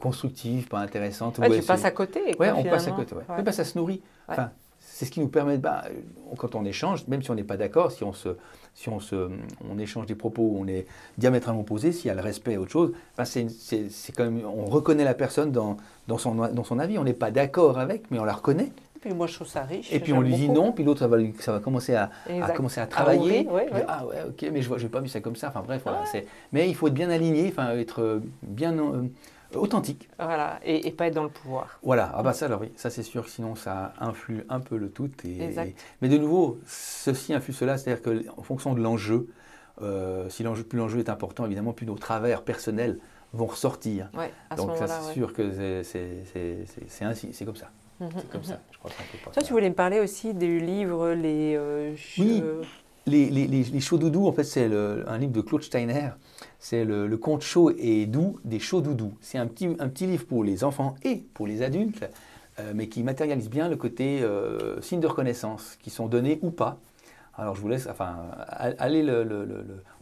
constructive, 0.00 0.66
pas 0.66 0.80
intéressante. 0.80 1.38
Ouais, 1.38 1.50
tu 1.50 1.64
passes 1.64 1.84
à 1.84 1.92
côté. 1.92 2.34
Oui, 2.40 2.48
on 2.52 2.64
passe 2.64 2.88
à 2.88 2.90
côté. 2.90 3.14
Ouais. 3.14 3.42
Bah, 3.42 3.52
ça 3.52 3.64
se 3.64 3.78
nourrit. 3.78 4.02
Enfin, 4.26 4.50
c'est 4.98 5.04
ce 5.04 5.12
qui 5.12 5.20
nous 5.20 5.28
permet, 5.28 5.58
bah, 5.58 5.84
quand 6.38 6.56
on 6.56 6.64
échange, 6.64 7.06
même 7.06 7.22
si 7.22 7.30
on 7.30 7.36
n'est 7.36 7.44
pas 7.44 7.56
d'accord, 7.56 7.92
si, 7.92 8.02
on, 8.02 8.12
se, 8.12 8.30
si 8.74 8.88
on, 8.88 8.98
se, 8.98 9.30
on 9.70 9.78
échange 9.78 10.06
des 10.06 10.16
propos 10.16 10.42
où 10.42 10.58
on 10.60 10.66
est 10.66 10.88
diamétralement 11.18 11.60
opposés, 11.60 11.92
s'il 11.92 12.08
y 12.08 12.10
a 12.10 12.14
le 12.14 12.20
respect 12.20 12.54
et 12.54 12.58
autre 12.58 12.72
chose, 12.72 12.92
bah, 13.16 13.24
c'est, 13.24 13.46
quand 14.16 14.24
même, 14.24 14.42
on 14.44 14.64
reconnaît 14.64 15.04
la 15.04 15.14
personne 15.14 15.52
dans, 15.52 15.76
dans, 16.08 16.18
son, 16.18 16.34
dans 16.34 16.64
son 16.64 16.80
avis. 16.80 16.98
On 16.98 17.04
n'est 17.04 17.12
pas 17.12 17.30
d'accord 17.30 17.78
avec, 17.78 18.10
mais 18.10 18.18
on 18.18 18.24
la 18.24 18.32
reconnaît. 18.32 18.72
Et 18.96 18.98
puis 19.00 19.14
moi, 19.14 19.28
je 19.28 19.34
trouve 19.36 19.46
ça 19.46 19.62
riche. 19.62 19.92
Et 19.92 20.00
puis 20.00 20.12
on 20.12 20.20
lui 20.20 20.34
dit 20.34 20.48
non, 20.48 20.72
puis 20.72 20.82
l'autre, 20.82 20.98
ça 20.98 21.06
va, 21.06 21.18
ça 21.38 21.52
va 21.52 21.60
commencer 21.60 21.94
à, 21.94 22.10
à 22.42 22.50
commencer 22.50 22.80
à 22.80 22.88
travailler. 22.88 23.46
Ah 23.86 24.04
ouais, 24.04 24.16
ok, 24.26 24.50
mais 24.52 24.62
je 24.62 24.74
n'ai 24.74 24.88
pas 24.88 25.00
vu 25.00 25.06
ça 25.06 25.20
comme 25.20 25.36
ça. 25.36 25.46
Enfin 25.46 25.62
bref, 25.64 25.82
voilà. 25.84 26.02
Mais 26.50 26.68
il 26.68 26.74
faut 26.74 26.88
être 26.88 26.94
bien 26.94 27.08
aligné, 27.08 27.46
enfin, 27.52 27.76
être 27.76 28.20
bien. 28.42 28.76
Euh, 28.76 29.02
authentique. 29.54 30.08
Voilà, 30.18 30.60
et, 30.64 30.90
pas 30.92 31.06
être 31.06 31.14
dans 31.14 31.24
le 31.24 31.28
pouvoir. 31.28 31.78
Voilà, 31.82 32.12
ah 32.14 32.22
bah 32.22 32.32
ça 32.32 32.46
alors 32.46 32.60
oui, 32.60 32.72
ça 32.76 32.90
c'est 32.90 33.02
sûr, 33.02 33.28
sinon 33.28 33.54
ça 33.54 33.92
influe 34.00 34.44
un 34.48 34.60
peu 34.60 34.76
le 34.76 34.90
tout. 34.90 35.10
Et, 35.24 35.50
mais 36.02 36.08
de 36.08 36.18
nouveau, 36.18 36.60
ceci 36.66 37.32
influe 37.32 37.52
cela, 37.52 37.78
c'est-à-dire 37.78 38.02
qu'en 38.02 38.42
fonction 38.42 38.74
de 38.74 38.80
l'enjeu, 38.80 39.28
euh, 39.82 40.28
si 40.28 40.42
l'enjeu, 40.42 40.64
plus 40.64 40.78
l'enjeu 40.78 40.98
est 40.98 41.08
important, 41.08 41.46
évidemment, 41.46 41.72
plus 41.72 41.86
nos 41.86 41.96
travers 41.96 42.42
personnels 42.42 42.98
vont 43.32 43.46
ressortir. 43.46 44.10
Ouais, 44.16 44.32
à 44.50 44.56
Donc 44.56 44.76
ça 44.76 44.86
c'est 44.86 45.12
sûr 45.12 45.32
que 45.32 45.82
c'est 45.82 47.04
ainsi, 47.04 47.30
c'est 47.32 47.44
comme 47.44 47.56
ça. 47.56 47.70
Mhm, 48.00 48.10
c'est 48.16 48.30
comme 48.30 48.44
ça, 48.44 48.60
je 48.70 48.78
crois. 48.78 48.90
Toi, 49.32 49.42
tu 49.42 49.52
voulais 49.52 49.70
me 49.70 49.74
parler 49.74 49.98
aussi 49.98 50.32
du 50.32 50.60
livre 50.60 51.10
Les... 51.10 51.56
Euh, 51.56 51.94
oui, 52.18 52.42
les, 53.06 53.30
les, 53.30 53.46
les, 53.46 53.92
en 54.16 54.32
fait, 54.32 54.44
c'est 54.44 54.66
un 54.66 55.18
livre 55.18 55.32
de 55.32 55.40
Claude 55.40 55.62
Steiner. 55.62 56.10
C'est 56.58 56.84
le, 56.84 57.16
conte 57.16 57.42
chaud 57.42 57.72
et 57.76 58.06
doux 58.06 58.38
des 58.44 58.58
chauds 58.58 58.80
doudous. 58.80 59.14
C'est 59.20 59.38
un 59.38 59.46
petit, 59.46 59.68
un 59.78 59.88
petit 59.88 60.06
livre 60.06 60.26
pour 60.26 60.44
les 60.44 60.64
enfants 60.64 60.94
et 61.02 61.24
pour 61.34 61.46
les 61.46 61.62
adultes, 61.62 62.04
euh, 62.60 62.72
mais 62.74 62.88
qui 62.88 63.02
matérialise 63.02 63.48
bien 63.48 63.68
le 63.68 63.76
côté 63.76 64.20
euh, 64.22 64.80
signe 64.80 65.00
de 65.00 65.06
reconnaissance, 65.06 65.78
qui 65.82 65.90
sont 65.90 66.06
donnés 66.06 66.38
ou 66.42 66.50
pas. 66.50 66.78
Alors 67.36 67.54
je 67.54 67.60
vous 67.60 67.68
laisse, 67.68 67.86
enfin, 67.88 68.16
allez 68.48 69.02
le, 69.02 69.24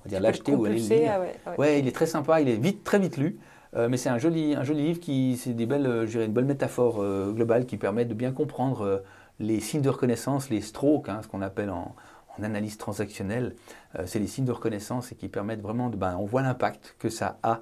dire 0.06 0.20
l'acheter 0.20 0.54
ou 0.54 0.64
aller 0.64 0.80
le 0.80 0.88
lire. 0.88 1.20
Ah 1.44 1.54
ouais, 1.58 1.80
il 1.80 1.86
est 1.86 1.92
très 1.92 2.06
sympa, 2.06 2.40
il 2.40 2.48
est 2.48 2.56
vite, 2.56 2.82
très 2.82 2.98
vite 2.98 3.18
lu. 3.18 3.38
Euh, 3.74 3.88
mais 3.90 3.98
c'est 3.98 4.08
un 4.08 4.16
joli, 4.16 4.54
un 4.54 4.62
joli 4.62 4.84
livre 4.84 5.00
qui, 5.00 5.36
c'est 5.36 5.52
des 5.52 5.66
belles, 5.66 6.08
une 6.14 6.32
belle 6.32 6.46
métaphore 6.46 7.04
globale 7.34 7.66
qui 7.66 7.76
permet 7.76 8.06
de 8.06 8.14
bien 8.14 8.32
comprendre 8.32 9.02
les 9.38 9.60
signes 9.60 9.82
de 9.82 9.90
reconnaissance, 9.90 10.48
les 10.48 10.62
strokes, 10.62 11.10
hein, 11.10 11.20
ce 11.22 11.28
qu'on 11.28 11.42
appelle 11.42 11.68
en, 11.68 11.94
en 12.38 12.42
analyse 12.42 12.78
transactionnelle, 12.78 13.54
euh, 13.98 14.04
c'est 14.06 14.18
les 14.18 14.26
signes 14.26 14.44
de 14.44 14.52
reconnaissance 14.52 15.12
et 15.12 15.14
qui 15.14 15.28
permettent 15.28 15.62
vraiment 15.62 15.90
de, 15.90 15.96
ben, 15.96 16.16
on 16.18 16.24
voit 16.24 16.42
l'impact 16.42 16.96
que 16.98 17.08
ça 17.08 17.38
a 17.42 17.60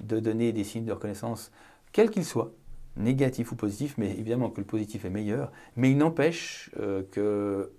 de 0.00 0.20
donner 0.20 0.52
des 0.52 0.64
signes 0.64 0.84
de 0.84 0.92
reconnaissance, 0.92 1.50
quels 1.92 2.10
qu'ils 2.10 2.24
soient, 2.24 2.52
négatifs 2.96 3.52
ou 3.52 3.56
positifs, 3.56 3.94
mais 3.96 4.10
évidemment 4.10 4.50
que 4.50 4.60
le 4.60 4.66
positif 4.66 5.04
est 5.04 5.10
meilleur, 5.10 5.50
mais 5.76 5.90
il 5.90 5.96
n'empêche 5.96 6.70
euh, 6.78 7.02
que, 7.10 7.72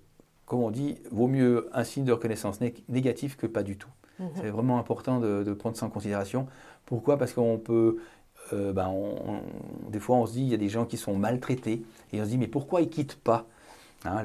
comme 0.46 0.60
on 0.60 0.70
dit, 0.70 0.98
vaut 1.10 1.28
mieux 1.28 1.68
un 1.72 1.84
signe 1.84 2.04
de 2.04 2.12
reconnaissance 2.12 2.60
négatif 2.88 3.36
que 3.36 3.46
pas 3.46 3.62
du 3.62 3.76
tout. 3.76 3.90
Mhm. 4.18 4.28
C'est 4.40 4.50
vraiment 4.50 4.78
important 4.78 5.20
de, 5.20 5.52
prendre 5.54 5.76
ça 5.76 5.86
en 5.86 5.90
considération. 5.90 6.46
Pourquoi? 6.86 7.16
Parce 7.16 7.32
qu'on 7.32 7.58
peut, 7.58 7.98
euh, 8.52 8.72
ben, 8.72 8.92
des 9.90 10.00
fois 10.00 10.16
on 10.16 10.26
se 10.26 10.32
dit, 10.32 10.42
il 10.42 10.48
y 10.48 10.54
a 10.54 10.58
des 10.58 10.68
gens 10.68 10.84
qui 10.84 10.96
sont 10.96 11.16
maltraités, 11.16 11.82
et 12.12 12.20
on 12.20 12.24
se 12.24 12.30
dit, 12.30 12.38
mais 12.38 12.48
pourquoi 12.48 12.80
ils 12.80 12.90
quittent 12.90 13.16
pas 13.16 13.46
Hein, 14.06 14.22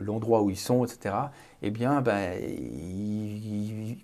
l'endroit 0.00 0.42
où 0.42 0.50
ils 0.50 0.58
sont, 0.58 0.84
etc., 0.84 1.14
eh 1.62 1.70
bien, 1.70 2.02
ben, 2.02 2.38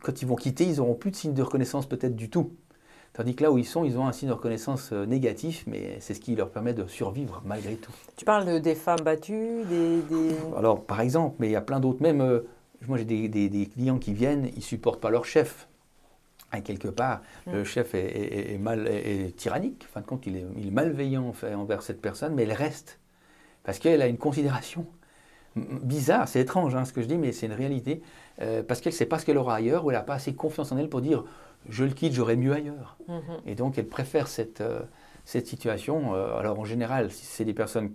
quand 0.02 0.23
ils 0.23 0.26
vont 0.26 0.37
quitter, 0.37 0.64
ils 0.64 0.76
n'auront 0.76 0.95
plus 0.95 1.11
de 1.11 1.16
signe 1.16 1.35
de 1.35 1.42
reconnaissance 1.42 1.87
peut-être 1.87 2.16
du 2.16 2.30
tout. 2.30 2.52
Tandis 3.12 3.35
que 3.35 3.42
là 3.42 3.52
où 3.52 3.59
ils 3.59 3.66
sont, 3.66 3.85
ils 3.85 3.99
ont 3.99 4.07
un 4.07 4.12
signe 4.12 4.28
de 4.28 4.35
reconnaissance 4.35 4.90
euh, 4.92 5.04
négatif, 5.04 5.64
mais 5.66 5.99
c'est 6.00 6.14
ce 6.14 6.21
qui 6.21 6.35
leur 6.37 6.50
permet 6.50 6.73
de 6.73 6.87
survivre 6.87 7.42
malgré 7.45 7.75
tout. 7.75 7.92
Tu 8.16 8.25
parles 8.25 8.61
des 8.61 8.75
femmes 8.75 9.00
battues, 9.00 9.64
des, 9.68 10.02
Alors, 10.57 10.85
par 10.85 11.00
exemple, 11.00 11.37
mais 11.38 11.49
il 11.49 11.52
y 11.52 11.57
a 11.57 11.61
plein 11.61 11.80
d'autres. 11.80 12.00
Même, 12.00 12.21
euh, 12.21 12.40
moi 12.87 12.97
j'ai 12.97 13.04
des, 13.04 13.66
clients 13.66 13.99
qui 13.99 14.14
viennent, 14.14 14.47
ils 14.52 14.59
ne 14.59 14.62
supportent 14.62 15.00
pas 15.00 15.11
leur 15.11 15.25
chef. 15.25 15.68
Quelque 16.64 16.88
part, 16.88 17.21
mm. 17.47 17.52
le 17.52 17.64
chef 17.64 17.95
est, 17.95 18.57
mal, 18.59 18.87
est, 18.88 19.37
tyrannique. 19.37 19.85
En 19.90 19.92
fin 19.95 20.00
de 20.00 20.07
compte, 20.07 20.26
il 20.26 20.37
est, 20.37 20.47
il 20.57 20.68
est 20.68 20.71
malveillant 20.71 21.35
envers 21.54 21.83
cette 21.83 22.00
personne, 22.00 22.35
mais 22.35 22.45
elle 22.45 22.52
reste. 22.52 22.99
Parce 23.69 23.81
qu'elle 23.81 24.01
a 24.01 24.07
une 24.07 24.17
considération 24.17 24.87
bizarre, 25.55 26.27
c'est 26.27 26.41
étrange 26.41 26.75
hein, 26.75 26.87
ce 26.87 26.93
que 26.95 27.03
je 27.03 27.07
dis, 27.07 27.19
mais 27.19 27.33
c'est 27.33 27.45
une 27.45 27.53
réalité. 27.53 28.01
Euh, 28.41 28.63
parce 28.63 28.81
qu'elle 28.81 28.95
ne 28.95 28.97
sait 28.97 29.05
pas 29.05 29.19
ce 29.19 29.27
qu'elle 29.27 29.37
aura 29.37 29.57
ailleurs, 29.57 29.85
ou 29.85 29.91
elle 29.91 29.99
n'a 29.99 30.03
pas 30.03 30.15
assez 30.15 30.35
confiance 30.35 30.73
en 30.73 30.79
elle 30.79 30.89
pour 30.89 31.03
dire 31.03 31.23
je 31.69 31.85
le 31.85 31.91
quitte, 31.91 32.15
j'aurai 32.15 32.37
mieux 32.37 32.55
ailleurs. 32.55 32.97
Mhm. 33.09 33.21
Et 33.45 33.55
donc 33.55 33.77
elle 33.77 33.87
préfère 33.87 34.27
cette, 34.27 34.63
euh, 34.63 34.81
cette 35.27 35.47
situation. 35.47 36.15
Euh, 36.15 36.39
alors 36.39 36.59
en 36.59 36.65
général, 36.65 37.11
si 37.11 37.27
c'est 37.27 37.45
des 37.45 37.53
personnes 37.53 37.93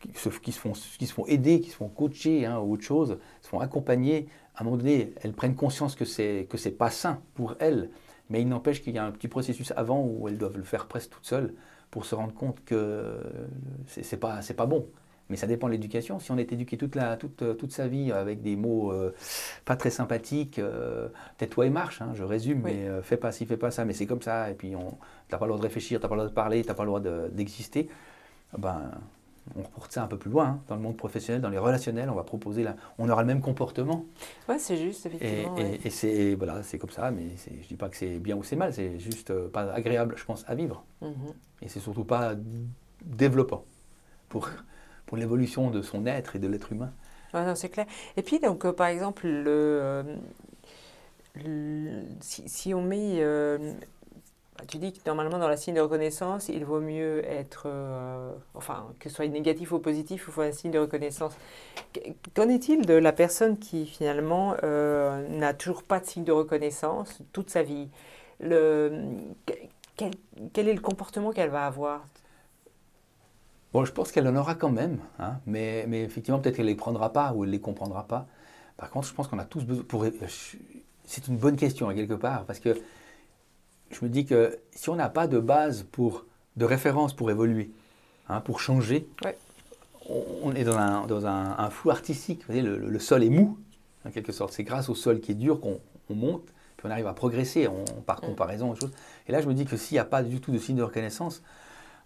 qui, 0.00 0.10
se, 0.18 0.30
qui, 0.30 0.50
se 0.50 0.58
font, 0.58 0.72
qui 0.72 1.06
se 1.06 1.12
font 1.12 1.26
aider, 1.26 1.60
qui 1.60 1.70
se 1.70 1.76
font 1.76 1.88
coacher 1.88 2.44
hein, 2.46 2.58
ou 2.58 2.72
autre 2.72 2.82
chose, 2.82 3.18
se 3.40 3.48
font 3.48 3.60
accompagner, 3.60 4.26
à 4.56 4.62
un 4.62 4.64
moment 4.64 4.78
donné, 4.78 5.14
elles 5.22 5.32
prennent 5.32 5.54
conscience 5.54 5.94
que 5.94 6.04
c'est 6.04 6.48
que 6.50 6.58
c'est 6.58 6.72
pas 6.72 6.90
sain 6.90 7.20
pour 7.34 7.54
elles. 7.60 7.88
Mais 8.30 8.42
il 8.42 8.48
n'empêche 8.48 8.82
qu'il 8.82 8.94
y 8.94 8.98
a 8.98 9.04
un 9.04 9.12
petit 9.12 9.28
processus 9.28 9.72
avant 9.76 10.02
où 10.02 10.26
elles 10.26 10.38
doivent 10.38 10.56
le 10.56 10.64
faire 10.64 10.86
presque 10.86 11.10
toutes 11.10 11.24
seules 11.24 11.54
pour 11.90 12.04
se 12.04 12.14
rendre 12.14 12.34
compte 12.34 12.64
que 12.64 13.18
c'est 13.86 14.18
pas 14.18 14.40
pas 14.56 14.66
bon. 14.66 14.86
Mais 15.30 15.36
ça 15.36 15.46
dépend 15.46 15.66
de 15.66 15.72
l'éducation. 15.72 16.18
Si 16.18 16.30
on 16.30 16.38
est 16.38 16.52
éduqué 16.52 16.76
toute, 16.78 16.94
la, 16.94 17.16
toute, 17.16 17.42
euh, 17.42 17.54
toute 17.54 17.72
sa 17.72 17.86
vie 17.86 18.12
avec 18.12 18.42
des 18.42 18.56
mots 18.56 18.92
euh, 18.92 19.14
pas 19.64 19.76
très 19.76 19.90
sympathiques, 19.90 20.58
euh, 20.58 21.08
tais-toi 21.36 21.66
et 21.66 21.70
marche, 21.70 22.00
hein, 22.00 22.12
je 22.14 22.24
résume, 22.24 22.62
mais 22.62 22.88
fais 23.02 23.16
pas 23.16 23.32
ci, 23.32 23.44
fais 23.46 23.56
pas 23.56 23.70
ça, 23.70 23.84
mais 23.84 23.92
c'est 23.92 24.06
comme 24.06 24.22
ça, 24.22 24.50
et 24.50 24.54
puis 24.54 24.70
tu 24.70 24.76
n'as 24.76 25.38
pas 25.38 25.44
le 25.44 25.50
droit 25.50 25.58
de 25.58 25.62
réfléchir, 25.62 26.00
tu 26.00 26.04
n'as 26.04 26.08
pas 26.08 26.14
le 26.14 26.20
droit 26.22 26.30
de 26.30 26.34
parler, 26.34 26.62
tu 26.62 26.68
n'as 26.68 26.74
pas 26.74 26.84
le 26.84 26.88
droit 26.88 27.00
d'exister, 27.00 27.88
ben, 28.56 28.90
on 29.56 29.62
reporte 29.62 29.92
ça 29.92 30.02
un 30.04 30.06
peu 30.06 30.18
plus 30.18 30.30
loin, 30.30 30.46
hein. 30.46 30.60
dans 30.68 30.76
le 30.76 30.82
monde 30.82 30.96
professionnel, 30.96 31.40
dans 31.40 31.48
les 31.48 31.58
relationnels, 31.58 32.10
on 32.10 32.14
va 32.14 32.24
proposer, 32.24 32.62
là, 32.62 32.76
on 32.98 33.08
aura 33.08 33.22
le 33.22 33.26
même 33.26 33.40
comportement. 33.40 34.04
Ouais, 34.48 34.58
c'est 34.58 34.76
juste, 34.76 35.06
effectivement. 35.06 35.56
Et, 35.56 35.90
c'est 35.90 36.34
voilà, 36.34 36.60
comme 36.80 36.90
ça, 36.90 37.10
mais 37.10 37.28
je 37.62 37.66
dis 37.66 37.76
pas 37.76 37.88
que 37.88 37.96
c'est 37.96 38.18
bien 38.18 38.36
ou 38.36 38.42
c'est 38.42 38.56
mal, 38.56 38.72
c'est 38.72 38.98
juste 38.98 39.32
pas 39.48 39.72
agréable, 39.72 40.14
je 40.16 40.24
pense, 40.24 40.44
à 40.48 40.54
vivre. 40.54 40.84
Mhm. 41.00 41.32
Et 41.62 41.68
c'est 41.68 41.80
surtout 41.80 42.04
pas 42.04 42.34
développant 43.04 43.64
pour 44.28 44.48
pour 45.08 45.16
l'évolution 45.16 45.70
de 45.70 45.82
son 45.82 46.06
être 46.06 46.36
et 46.36 46.38
de 46.38 46.46
l'être 46.46 46.70
humain. 46.70 46.92
non, 47.32 47.54
c'est 47.54 47.70
clair. 47.70 47.86
Et 48.16 48.22
puis, 48.22 48.38
donc, 48.38 48.64
euh, 48.64 48.72
par 48.72 48.88
exemple, 48.88 49.26
le, 49.26 50.04
euh, 51.44 52.02
si, 52.20 52.74
on 52.74 52.82
met. 52.82 53.24
Euh, 54.68 54.70
tu 54.70 54.78
dis 54.78 54.92
que 54.92 54.98
normalement, 55.06 55.38
dans 55.38 55.48
la 55.48 55.56
signe 55.56 55.74
de 55.74 55.80
reconnaissance, 55.80 56.48
il 56.48 56.64
vaut 56.64 56.80
mieux 56.80 57.24
être. 57.24 57.68
enfin, 58.54 58.86
que 58.98 59.08
ce 59.08 59.16
soit 59.16 59.26
négatif 59.28 59.72
ou 59.72 59.78
positif, 59.78 60.24
il 60.28 60.32
faut 60.32 60.42
un 60.42 60.52
signe 60.52 60.70
de 60.70 60.78
reconnaissance. 60.78 61.32
Qu'en 62.34 62.48
est-il 62.48 62.86
de 62.86 62.94
la 62.94 63.12
personne 63.12 63.58
qui, 63.58 63.86
finalement, 63.86 64.54
n'a 64.62 65.54
toujours 65.54 65.82
pas 65.82 66.00
de 66.00 66.06
signe 66.06 66.24
de 66.24 66.32
reconnaissance 66.32 67.20
toute 67.32 67.50
sa 67.50 67.62
vie? 67.62 67.88
Quel, 69.96 70.68
est 70.68 70.74
le 70.74 70.80
comportement 70.80 71.32
qu'elle 71.32 71.50
va 71.50 71.66
avoir? 71.66 72.04
Bon, 73.72 73.84
je 73.84 73.92
pense 73.92 74.12
qu'elle 74.12 74.26
en 74.28 74.36
aura 74.36 74.54
quand 74.54 74.70
même, 74.70 74.98
hein, 75.18 75.40
mais, 75.46 75.84
mais, 75.88 76.02
effectivement, 76.02 76.38
peut-être 76.38 76.56
qu'elle 76.56 76.66
ne 76.66 76.70
les 76.70 76.76
prendra 76.76 77.12
pas 77.12 77.32
ou 77.34 77.44
elle 77.44 77.50
ne 77.50 77.54
les 77.54 77.60
comprendra 77.60 78.04
pas. 78.04 78.26
Par 78.76 78.90
contre, 78.90 79.08
je 79.08 79.14
pense 79.14 79.28
qu'on 79.28 79.38
a 79.38 79.44
tous 79.44 79.64
besoin. 79.64 79.84
Pour... 79.84 80.06
C'est 81.04 81.26
une 81.26 81.36
bonne 81.36 81.56
question, 81.56 81.92
quelque 81.94 82.14
part, 82.14 82.44
parce 82.44 82.60
que 82.60 82.80
je 83.90 84.04
me 84.04 84.10
dis 84.10 84.24
que 84.24 84.58
si 84.72 84.90
on 84.90 84.96
n'a 84.96 85.08
pas 85.08 85.26
de 85.26 85.38
base 85.38 85.86
pour, 85.90 86.24
de 86.56 86.64
référence 86.64 87.14
pour 87.14 87.30
évoluer, 87.30 87.70
hein, 88.28 88.40
pour 88.40 88.60
changer, 88.60 89.08
on, 90.42 90.54
est 90.54 90.64
dans 90.64 90.78
un, 90.78 91.06
dans 91.06 91.26
un, 91.26 91.70
flou 91.70 91.90
artistique. 91.90 92.40
Vous 92.40 92.54
voyez, 92.54 92.62
le, 92.62 92.98
sol 92.98 93.22
est 93.22 93.30
mou, 93.30 93.58
en 94.06 94.10
quelque 94.10 94.32
sorte. 94.32 94.52
C'est 94.52 94.64
grâce 94.64 94.88
au 94.88 94.94
sol 94.94 95.20
qui 95.20 95.32
est 95.32 95.36
dur 95.36 95.60
qu'on 95.60 95.80
monte, 96.14 96.46
puis 96.76 96.86
on 96.86 96.90
arrive 96.90 97.06
à 97.06 97.12
progresser 97.12 97.68
on, 97.68 97.84
par 98.02 98.18
mm. 98.18 98.26
comparaison. 98.26 98.74
Et, 98.74 98.80
choses. 98.80 98.92
et 99.26 99.32
là, 99.32 99.40
je 99.40 99.48
me 99.48 99.54
dis 99.54 99.64
que 99.66 99.76
s'il 99.76 99.96
n'y 99.96 100.00
a 100.00 100.04
pas 100.04 100.22
du 100.22 100.40
tout 100.40 100.52
de 100.52 100.58
signe 100.58 100.76
de 100.76 100.82
reconnaissance, 100.82 101.42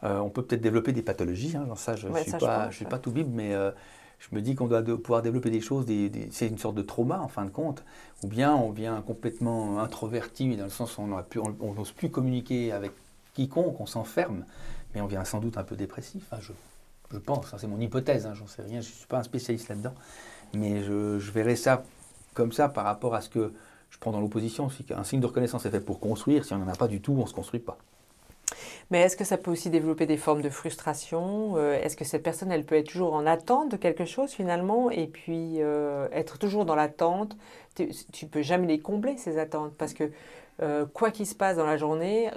euh, 0.04 0.18
on 0.18 0.30
peut 0.30 0.42
peut-être 0.42 0.60
développer 0.60 0.92
des 0.92 1.02
pathologies. 1.02 1.56
Hein, 1.56 1.66
ça, 1.76 1.94
je 1.94 2.08
ne 2.08 2.16
suis, 2.16 2.32
pas, 2.32 2.70
je 2.70 2.76
suis 2.76 2.84
pas 2.84 2.98
tout 2.98 3.12
bible, 3.12 3.30
mais 3.32 3.54
euh, 3.54 3.70
je 4.22 4.36
me 4.36 4.40
dis 4.40 4.54
qu'on 4.54 4.68
doit 4.68 4.82
pouvoir 4.82 5.20
développer 5.20 5.50
des 5.50 5.60
choses. 5.60 5.84
c'est 6.30 6.46
une 6.46 6.58
sorte 6.58 6.76
de 6.76 6.82
trauma, 6.82 7.20
en 7.20 7.28
fin 7.28 7.44
de 7.44 7.50
compte. 7.50 7.84
Ou 8.22 8.28
bien 8.28 8.54
on 8.54 8.70
vient 8.70 9.00
complètement 9.02 9.80
introverti, 9.80 10.56
dans 10.56 10.64
le 10.64 10.70
sens 10.70 10.96
où 10.96 11.02
on 11.02 11.74
n'ose 11.74 11.90
plus 11.90 12.08
communiquer 12.08 12.70
avec 12.70 12.92
quiconque, 13.34 13.80
on 13.80 13.86
s'enferme. 13.86 14.44
Mais 14.94 15.00
on 15.00 15.06
vient 15.06 15.24
sans 15.24 15.40
doute 15.40 15.58
un 15.58 15.64
peu 15.64 15.74
dépressif. 15.74 16.24
Hein, 16.32 16.38
je, 16.40 17.18
pense, 17.18 17.52
hein, 17.52 17.56
c'est 17.58 17.66
mon 17.66 17.80
hypothèse, 17.80 18.28
j'en 18.34 18.46
sais 18.46 18.62
rien, 18.62 18.80
je 18.80 18.88
ne 18.88 18.94
suis 18.94 19.06
pas 19.06 19.18
un 19.18 19.22
spécialiste 19.24 19.68
là-dedans. 19.68 19.94
Mais 20.54 20.84
je, 20.84 21.18
je 21.18 21.30
verrai 21.32 21.56
ça 21.56 21.82
comme 22.32 22.52
ça 22.52 22.68
par 22.68 22.84
rapport 22.84 23.16
à 23.16 23.22
ce 23.22 23.28
que 23.28 23.52
je 23.90 23.98
prends 23.98 24.12
dans 24.12 24.20
l'opposition. 24.20 24.70
Si 24.70 24.86
un 24.94 25.02
signe 25.02 25.20
de 25.20 25.26
reconnaissance 25.26 25.66
est 25.66 25.70
fait 25.70 25.80
pour 25.80 25.98
construire, 25.98 26.44
si 26.44 26.52
on 26.54 26.58
n'en 26.58 26.68
a 26.68 26.76
pas 26.76 26.88
du 26.88 27.00
tout, 27.00 27.12
on 27.12 27.22
ne 27.22 27.26
se 27.26 27.34
construit 27.34 27.60
pas. 27.60 27.76
Mais 28.92 29.00
est-ce 29.00 29.16
que 29.16 29.24
ça 29.24 29.38
peut 29.38 29.50
aussi 29.50 29.70
développer 29.70 30.04
des 30.04 30.18
formes 30.18 30.42
de 30.42 30.50
frustration 30.50 31.54
euh, 31.56 31.80
Est-ce 31.82 31.96
que 31.96 32.04
cette 32.04 32.22
personne, 32.22 32.52
elle 32.52 32.66
peut 32.66 32.74
être 32.74 32.88
toujours 32.88 33.14
en 33.14 33.24
attente 33.24 33.70
de 33.70 33.78
quelque 33.78 34.04
chose 34.04 34.32
finalement? 34.32 34.90
Et 34.90 35.06
puis 35.06 35.62
euh, 35.62 36.08
être 36.12 36.38
toujours 36.38 36.66
dans 36.66 36.74
l'attente 36.74 37.34
Tu 37.74 37.84
ne 37.84 38.28
peux 38.28 38.42
jamais 38.42 38.66
les 38.66 38.80
combler, 38.80 39.16
ces 39.16 39.38
attentes, 39.38 39.72
parce 39.78 39.94
que 39.94 40.10
euh, 40.60 40.84
quoi 40.84 41.10
qu'il 41.10 41.26
se 41.26 41.34
passe 41.34 41.56
dans 41.56 41.64
la 41.64 41.78
journée, 41.78 42.30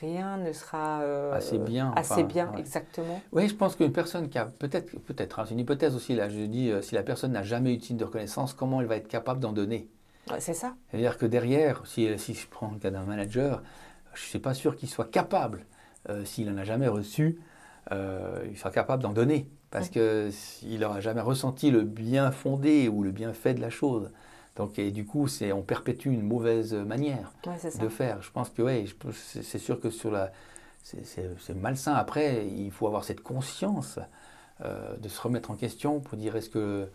rien 0.00 0.36
ne 0.36 0.52
sera 0.52 1.00
assez 1.32 1.58
bien. 1.58 1.92
Assez 1.94 2.24
bien, 2.24 2.52
exactement. 2.58 3.22
Oui, 3.30 3.46
je 3.46 3.54
pense 3.54 3.76
qu'une 3.76 3.92
personne 3.92 4.28
qui 4.28 4.38
a 4.38 4.46
peut-être, 4.46 4.98
peut-être, 5.02 5.38
hein, 5.38 5.44
c'est 5.46 5.54
une 5.54 5.60
hypothèse 5.60 5.94
aussi 5.94 6.16
là, 6.16 6.28
je 6.28 6.40
dis, 6.40 6.72
si 6.82 6.96
la 6.96 7.04
personne 7.04 7.30
n'a 7.30 7.44
jamais 7.44 7.74
eu 7.74 7.76
de 7.76 7.84
signe 7.84 7.98
de 7.98 8.04
reconnaissance, 8.04 8.52
comment 8.52 8.80
elle 8.80 8.88
va 8.88 8.96
être 8.96 9.06
capable 9.06 9.38
d'en 9.38 9.52
donner? 9.52 9.88
C'est 10.40 10.54
ça. 10.54 10.74
C'est-à-dire 10.90 11.18
que 11.18 11.26
derrière, 11.26 11.86
si, 11.86 12.08
si 12.18 12.34
je 12.34 12.48
prends 12.48 12.72
le 12.72 12.80
cas 12.80 12.90
d'un 12.90 13.04
manager, 13.04 13.62
je 14.14 14.24
ne 14.24 14.28
suis 14.28 14.38
pas 14.40 14.54
sûr 14.54 14.74
qu'il 14.74 14.88
soit 14.88 15.08
capable, 15.08 15.66
euh, 16.08 16.24
s'il 16.24 16.50
n'en 16.50 16.58
a 16.58 16.64
jamais 16.64 16.88
reçu, 16.88 17.38
euh, 17.92 18.44
il 18.50 18.56
sera 18.56 18.70
capable 18.70 19.02
d'en 19.02 19.12
donner. 19.12 19.48
Parce 19.70 19.88
qu'il 19.88 20.80
n'aura 20.80 21.00
jamais 21.00 21.20
ressenti 21.20 21.70
le 21.70 21.82
bien 21.82 22.32
fondé 22.32 22.88
ou 22.88 23.04
le 23.04 23.12
bien 23.12 23.32
fait 23.32 23.54
de 23.54 23.60
la 23.60 23.70
chose. 23.70 24.10
Donc, 24.56 24.80
et 24.80 24.90
du 24.90 25.06
coup, 25.06 25.28
c'est, 25.28 25.52
on 25.52 25.62
perpétue 25.62 26.08
une 26.08 26.22
mauvaise 26.22 26.74
manière 26.74 27.32
de 27.78 27.88
faire. 27.88 28.20
Je 28.20 28.30
pense 28.32 28.50
que 28.50 28.62
oui, 28.62 28.92
c'est 29.12 29.58
sûr 29.58 29.80
que 29.80 29.90
sur 29.90 30.10
la, 30.10 30.32
c'est 30.82 31.54
malsain. 31.54 31.94
Après, 31.94 32.46
il 32.46 32.70
faut 32.72 32.86
avoir 32.88 33.04
cette 33.04 33.20
conscience 33.20 34.00
euh, 34.64 34.96
de 34.96 35.08
se 35.08 35.20
remettre 35.20 35.50
en 35.50 35.54
question 35.54 36.00
pour 36.00 36.18
dire 36.18 36.36
est-ce 36.36 36.50
que 36.50 36.88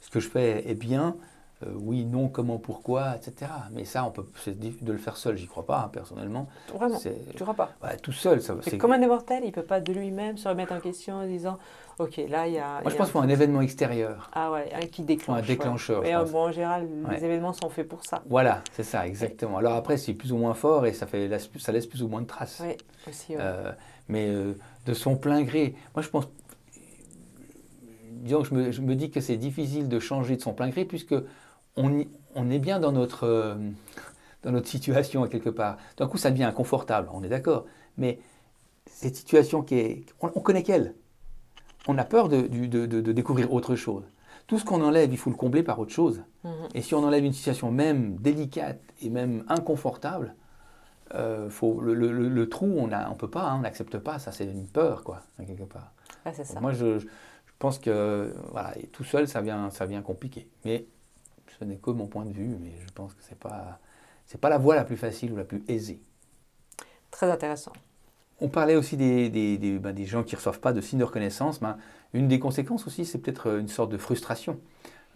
ce 0.00 0.10
que 0.10 0.20
je 0.20 0.28
fais 0.28 0.70
est 0.70 0.74
bien? 0.74 1.16
Euh, 1.62 1.70
oui, 1.74 2.04
non, 2.04 2.28
comment, 2.28 2.58
pourquoi, 2.58 3.16
etc. 3.16 3.50
Mais 3.72 3.86
ça, 3.86 4.04
on 4.04 4.10
peut, 4.10 4.24
de 4.46 4.92
le 4.92 4.98
faire 4.98 5.16
seul, 5.16 5.38
j'y 5.38 5.46
crois 5.46 5.64
pas, 5.64 5.84
hein, 5.84 5.90
personnellement. 5.90 6.48
Vraiment 6.74 6.98
Tu 6.98 7.42
crois 7.42 7.54
pas? 7.54 7.70
Tout 8.02 8.12
seul. 8.12 8.42
Ça, 8.42 8.54
c'est 8.60 8.76
comme 8.76 8.92
un 8.92 9.00
immortel, 9.00 9.42
il 9.42 9.52
peut 9.52 9.62
pas 9.62 9.80
de 9.80 9.90
lui-même 9.92 10.36
se 10.36 10.48
remettre 10.48 10.74
en 10.74 10.80
question 10.80 11.14
en 11.14 11.26
disant 11.26 11.58
Ok, 11.98 12.20
là, 12.28 12.46
il 12.46 12.52
y 12.52 12.58
a. 12.58 12.82
Moi, 12.82 12.90
je 12.90 12.96
pense 12.96 13.06
qu'il 13.06 13.12
faut 13.12 13.20
un 13.20 13.28
événement 13.28 13.62
extérieur. 13.62 14.30
Ah 14.34 14.52
ouais, 14.52 14.70
un 14.74 14.86
qui 14.86 15.02
déclenche. 15.02 15.38
Un 15.38 15.46
déclencheur. 15.46 16.04
Et 16.04 16.12
bon, 16.30 16.48
en 16.48 16.52
général, 16.52 16.86
les 17.10 17.24
événements 17.24 17.54
sont 17.54 17.70
faits 17.70 17.88
pour 17.88 18.04
ça. 18.04 18.22
Voilà, 18.28 18.60
c'est 18.72 18.82
ça, 18.82 19.06
exactement. 19.06 19.56
Alors 19.56 19.74
après, 19.74 19.96
c'est 19.96 20.12
plus 20.12 20.32
ou 20.32 20.36
moins 20.36 20.52
fort 20.52 20.84
et 20.84 20.92
ça, 20.92 21.06
fait, 21.06 21.30
ça 21.58 21.72
laisse 21.72 21.86
plus 21.86 22.02
ou 22.02 22.08
moins 22.08 22.20
de 22.20 22.26
traces. 22.26 22.62
Oui, 22.62 22.76
aussi. 23.08 23.34
Euh, 23.38 23.72
mais 24.08 24.28
euh, 24.28 24.52
de 24.84 24.92
son 24.92 25.16
plein 25.16 25.42
gré. 25.42 25.74
Moi, 25.94 26.02
je 26.02 26.10
pense. 26.10 26.28
Disons 28.10 28.42
que 28.42 28.48
je 28.48 28.54
me, 28.54 28.72
je 28.72 28.80
me 28.82 28.94
dis 28.94 29.10
que 29.10 29.20
c'est 29.20 29.36
difficile 29.36 29.88
de 29.88 29.98
changer 29.98 30.36
de 30.36 30.42
son 30.42 30.52
plein 30.52 30.68
gré 30.68 30.84
puisque 30.84 31.14
on, 31.76 32.50
est 32.50 32.58
bien 32.58 32.80
dans 32.80 32.92
notre, 32.92 33.24
euh, 33.24 33.54
dans 34.42 34.52
notre 34.52 34.68
situation 34.68 35.26
quelque 35.26 35.50
part. 35.50 35.76
D'un 35.96 36.06
coup, 36.06 36.18
ça 36.18 36.30
devient 36.30 36.44
inconfortable, 36.44 37.08
on 37.12 37.22
est 37.22 37.28
d'accord. 37.28 37.66
Mais 37.98 38.18
cette 38.86 39.16
situation 39.16 39.62
qui 39.62 39.76
est... 39.76 40.06
On, 40.20 40.28
connaît 40.28 40.62
qu'elle. 40.62 40.94
On 41.86 41.98
a 41.98 42.04
peur 42.04 42.28
de, 42.28 42.42
découvrir 43.12 43.52
autre 43.52 43.76
chose. 43.76 44.04
Tout 44.46 44.58
ce 44.58 44.64
qu'on 44.64 44.82
enlève, 44.82 45.12
il 45.12 45.18
faut 45.18 45.30
le 45.30 45.36
combler 45.36 45.62
par 45.62 45.78
autre 45.78 45.92
chose. 45.92 46.22
Mhm. 46.44 46.52
Et 46.74 46.82
si 46.82 46.94
on 46.94 47.02
enlève 47.02 47.24
une 47.24 47.32
situation 47.32 47.70
même 47.70 48.16
délicate 48.16 48.80
et 49.02 49.10
même 49.10 49.44
inconfortable, 49.48 50.34
euh, 51.14 51.50
faut, 51.50 51.80
le, 51.80 52.48
trou, 52.48 52.66
on 52.78 52.86
ne 52.86 52.96
on 53.10 53.14
peut 53.14 53.30
pas, 53.30 53.48
hein, 53.48 53.56
on 53.58 53.60
n'accepte 53.60 53.98
pas. 53.98 54.18
Ça, 54.18 54.32
c'est 54.32 54.44
une 54.44 54.66
peur, 54.66 55.04
quoi, 55.04 55.22
quelque 55.38 55.64
part. 55.64 55.92
Moi, 56.60 56.72
je, 56.72 57.06
pense 57.58 57.78
que 57.78 58.34
voilà, 58.50 58.74
tout 58.92 59.04
seul, 59.04 59.28
ça 59.28 59.40
vient, 59.40 59.70
ça 59.70 59.86
vient 59.86 60.02
compliqué. 60.02 60.48
Mais 60.64 60.86
ce 61.58 61.64
n'est 61.64 61.76
que 61.76 61.90
mon 61.90 62.06
point 62.06 62.24
de 62.24 62.32
vue, 62.32 62.56
mais 62.60 62.72
je 62.86 62.92
pense 62.92 63.14
que 63.14 63.22
ce 63.22 63.30
n'est 63.30 63.36
pas, 63.36 63.78
pas 64.40 64.48
la 64.48 64.58
voie 64.58 64.74
la 64.76 64.84
plus 64.84 64.96
facile 64.96 65.32
ou 65.32 65.36
la 65.36 65.44
plus 65.44 65.62
aisée. 65.68 66.00
Très 67.10 67.30
intéressant. 67.30 67.72
On 68.40 68.48
parlait 68.48 68.76
aussi 68.76 68.96
des, 68.96 69.30
des, 69.30 69.56
des, 69.56 69.78
ben, 69.78 69.96
gens 70.04 70.22
qui 70.22 70.34
ne 70.34 70.38
reçoivent 70.38 70.60
pas 70.60 70.72
de 70.74 70.80
signes 70.80 70.98
de 70.98 71.04
reconnaissance. 71.04 71.60
Ben, 71.60 71.78
une 72.12 72.28
des 72.28 72.38
conséquences 72.38 72.86
aussi, 72.86 73.06
c'est 73.06 73.18
peut-être 73.18 73.58
une 73.58 73.68
sorte 73.68 73.90
de 73.90 73.96
frustration. 73.96 74.60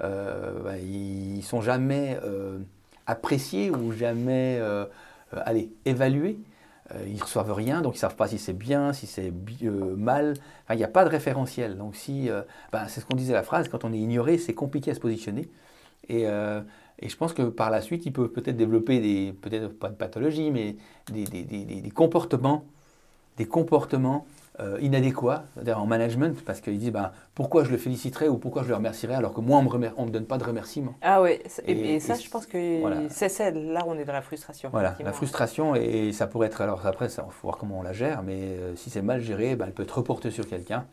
Euh, 0.00 0.62
ben, 0.62 0.76
ils 0.76 1.36
ne 1.36 1.42
sont 1.42 1.60
jamais 1.60 2.18
euh, 2.24 2.58
appréciés 3.06 3.70
ou 3.70 3.92
jamais 3.92 4.56
euh, 4.60 4.86
allez, 5.32 5.70
évalués. 5.84 6.38
euh, 6.94 7.04
ils 7.06 7.16
ne 7.16 7.22
reçoivent 7.22 7.52
rien, 7.52 7.82
donc 7.82 7.94
ils 7.94 7.98
ne 7.98 8.00
savent 8.00 8.16
pas 8.16 8.28
si 8.28 8.38
c'est 8.38 8.54
bien, 8.54 8.94
si 8.94 9.06
c'est 9.06 9.32
mal. 9.96 10.34
il 10.70 10.76
n'y 10.76 10.84
a 10.84 10.88
pas 10.88 11.04
de 11.04 11.10
référentiel. 11.10 11.76
Donc 11.76 11.96
si, 11.96 12.30
ben, 12.72 12.88
c'est 12.88 13.00
ce 13.00 13.06
qu'on 13.06 13.16
disait 13.16 13.34
la 13.34 13.42
phrase, 13.42 13.68
quand 13.68 13.84
on 13.84 13.92
est 13.92 13.98
ignoré, 13.98 14.38
c'est 14.38 14.54
compliqué 14.54 14.92
à 14.92 14.94
se 14.94 15.00
positionner. 15.00 15.50
Et, 16.10 16.22
et, 16.22 17.08
je 17.08 17.16
pense 17.16 17.32
que 17.32 17.42
par 17.42 17.70
la 17.70 17.80
suite, 17.80 18.04
ils 18.06 18.12
peuvent 18.12 18.28
peut-être 18.28 18.56
développer 18.56 19.00
des, 19.00 19.32
peut-être 19.32 19.68
pas 19.68 19.88
de 19.88 19.94
pathologie, 19.94 20.50
mais 20.50 20.76
des, 21.12 21.24
des, 21.24 21.44
des, 21.44 21.64
des 21.64 21.90
comportements, 21.90 22.64
des 23.36 23.46
comportements 23.46 24.26
euh, 24.60 24.78
inadéquat 24.82 25.44
en 25.74 25.86
management 25.86 26.44
parce 26.44 26.60
qu'ils 26.60 26.76
disent 26.76 26.92
ben, 26.92 27.12
pourquoi 27.34 27.64
je 27.64 27.70
le 27.70 27.78
féliciterais 27.78 28.28
ou 28.28 28.36
pourquoi 28.36 28.62
je 28.62 28.68
le 28.68 28.74
remercierais 28.74 29.14
alors 29.14 29.32
que 29.32 29.40
moi 29.40 29.58
on 29.58 29.62
ne 29.62 29.78
me, 29.78 29.88
me, 29.88 30.10
donne 30.10 30.26
pas 30.26 30.36
de 30.36 30.44
remerciement. 30.44 30.94
Ah 31.00 31.22
oui, 31.22 31.38
et, 31.66 31.98
ça 31.98 32.14
je 32.14 32.28
pense 32.28 32.44
que 32.44 32.82
c'est 33.08 33.52
là 33.52 33.84
on 33.86 33.96
est 33.96 34.04
dans 34.04 34.12
la 34.12 34.20
frustration. 34.20 34.68
Voilà, 34.70 34.96
la 35.00 35.12
frustration 35.12 35.74
et, 35.76 36.12
ça 36.12 36.26
pourrait 36.26 36.48
être, 36.48 36.60
alors 36.60 36.84
après 36.84 37.06
il 37.06 37.10
faut 37.10 37.30
voir 37.44 37.56
comment 37.56 37.78
on 37.78 37.82
la 37.82 37.94
gère, 37.94 38.22
mais 38.22 38.38
euh, 38.38 38.76
si 38.76 38.90
c'est 38.90 39.02
mal 39.02 39.22
géré, 39.22 39.56
ben, 39.56 39.66
elle 39.66 39.72
peut 39.72 39.84
être 39.84 39.96
reportée 39.96 40.30
sur 40.30 40.46
quelqu'un 40.46 40.84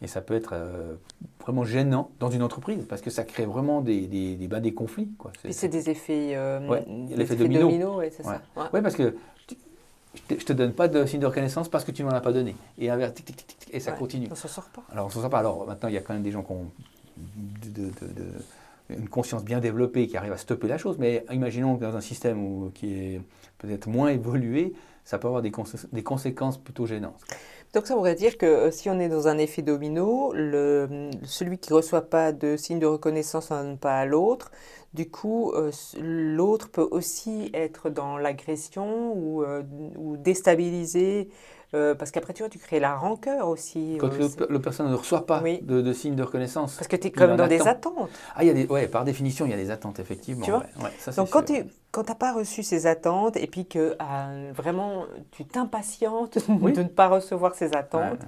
et 0.00 0.06
ça 0.06 0.20
peut 0.20 0.34
être 0.34 0.50
euh, 0.52 0.94
vraiment 1.40 1.64
gênant 1.64 2.10
dans 2.20 2.30
une 2.30 2.42
entreprise 2.42 2.84
parce 2.88 3.00
que 3.02 3.10
ça 3.10 3.24
crée 3.24 3.46
vraiment 3.46 3.80
des, 3.80 4.06
des, 4.06 4.36
des, 4.36 4.60
des 4.60 4.74
conflits. 4.74 5.10
Quoi. 5.18 5.32
Et 5.44 5.52
c'est 5.52 5.68
des 5.68 5.90
effets, 5.90 6.36
l'effet 7.10 7.36
domino. 7.36 7.60
domino 7.60 8.00
c'est 8.10 8.22
ça. 8.22 8.40
Ouais. 8.72 8.82
parce 8.82 8.94
que 8.94 9.16
je 10.14 10.34
te, 10.36 10.44
te 10.44 10.52
donne 10.52 10.72
pas 10.72 10.88
de 10.88 11.04
signe 11.04 11.20
de 11.20 11.26
reconnaissance 11.26 11.68
parce 11.68 11.84
que 11.84 11.90
tu 11.90 12.04
m'en 12.04 12.10
as 12.10 12.20
pas 12.20 12.32
donné. 12.32 12.54
Et, 12.78 12.88
et 13.72 13.80
ça 13.80 13.92
continue. 13.92 14.28
On 14.30 14.34
s'en 14.34 14.48
sort 14.48 14.68
pas. 14.70 14.82
Alors 14.92 15.06
on 15.06 15.10
s'en 15.10 15.20
sort 15.20 15.30
pas. 15.30 15.38
Alors 15.38 15.66
maintenant, 15.66 15.88
il 15.88 15.94
y 15.94 15.98
a 15.98 16.00
quand 16.00 16.14
même 16.14 16.22
des 16.22 16.30
gens 16.32 16.42
qui 16.42 16.52
ont 16.52 16.70
une 18.90 19.08
conscience 19.08 19.44
bien 19.44 19.60
développée 19.60 20.06
qui 20.06 20.16
arrivent 20.16 20.32
à 20.32 20.38
stopper 20.38 20.68
la 20.68 20.78
chose. 20.78 20.96
Mais 20.98 21.24
imaginons 21.30 21.76
que 21.76 21.82
dans 21.82 21.96
un 21.96 22.00
système 22.00 22.44
où, 22.44 22.70
qui 22.74 22.92
est 22.94 23.20
peut-être 23.58 23.88
moins 23.88 24.08
évolué, 24.08 24.72
ça 25.08 25.16
peut 25.16 25.26
avoir 25.26 25.40
des, 25.40 25.50
des 25.92 26.02
conséquences 26.02 26.58
plutôt 26.58 26.84
gênantes. 26.84 27.18
Donc 27.72 27.86
ça 27.86 27.94
voudrait 27.94 28.14
dire 28.14 28.36
que 28.36 28.44
euh, 28.44 28.70
si 28.70 28.90
on 28.90 29.00
est 29.00 29.08
dans 29.08 29.26
un 29.26 29.38
effet 29.38 29.62
domino, 29.62 30.32
le, 30.34 31.08
celui 31.24 31.56
qui 31.56 31.72
ne 31.72 31.76
reçoit 31.76 32.10
pas 32.10 32.30
de 32.32 32.58
signe 32.58 32.78
de 32.78 32.84
reconnaissance 32.84 33.50
n'en 33.50 33.62
donne 33.62 33.78
pas 33.78 34.00
à 34.00 34.04
l'autre. 34.04 34.50
Du 34.92 35.08
coup, 35.08 35.52
euh, 35.52 35.70
l'autre 35.98 36.68
peut 36.68 36.86
aussi 36.90 37.50
être 37.54 37.88
dans 37.88 38.18
l'agression 38.18 39.14
ou, 39.14 39.42
euh, 39.44 39.62
ou 39.96 40.18
euh, 41.74 41.94
parce 41.94 42.10
qu'après, 42.10 42.32
tu 42.32 42.42
vois, 42.42 42.48
tu 42.48 42.58
crées 42.58 42.80
la 42.80 42.96
rancœur 42.96 43.48
aussi. 43.48 43.98
Quand 44.00 44.10
le, 44.48 44.58
personne 44.58 44.90
ne 44.90 44.94
reçoit 44.94 45.26
pas 45.26 45.40
de, 45.40 45.82
de 45.82 45.92
signe 45.92 46.14
de 46.14 46.22
reconnaissance. 46.22 46.76
Parce 46.76 46.88
que 46.88 46.96
tu 46.96 47.08
es 47.08 47.10
comme 47.10 47.36
dans 47.36 47.46
des 47.46 47.66
attentes. 47.66 48.10
Ah, 48.34 48.44
il 48.44 48.46
y 48.46 48.50
a 48.50 48.54
des, 48.54 48.66
ouais, 48.66 48.88
par 48.88 49.04
définition, 49.04 49.44
il 49.44 49.50
y 49.50 49.54
a 49.54 49.58
des 49.58 49.70
attentes, 49.70 49.98
effectivement. 49.98 50.44
Tu 50.44 50.50
vois 50.50 50.64
Donc, 51.16 51.30
quand 51.30 51.42
tu 51.42 51.64
n'as 51.96 52.14
pas 52.14 52.32
reçu 52.32 52.62
ces 52.62 52.86
attentes 52.86 53.36
et 53.36 53.46
puis 53.46 53.66
que 53.66 53.96
ah, 53.98 54.28
vraiment 54.54 55.06
tu 55.30 55.44
t'impatientes 55.44 56.38
de 56.48 56.82
ne 56.82 56.88
pas 56.88 57.08
recevoir 57.08 57.54
ces 57.54 57.74
attentes. 57.74 58.20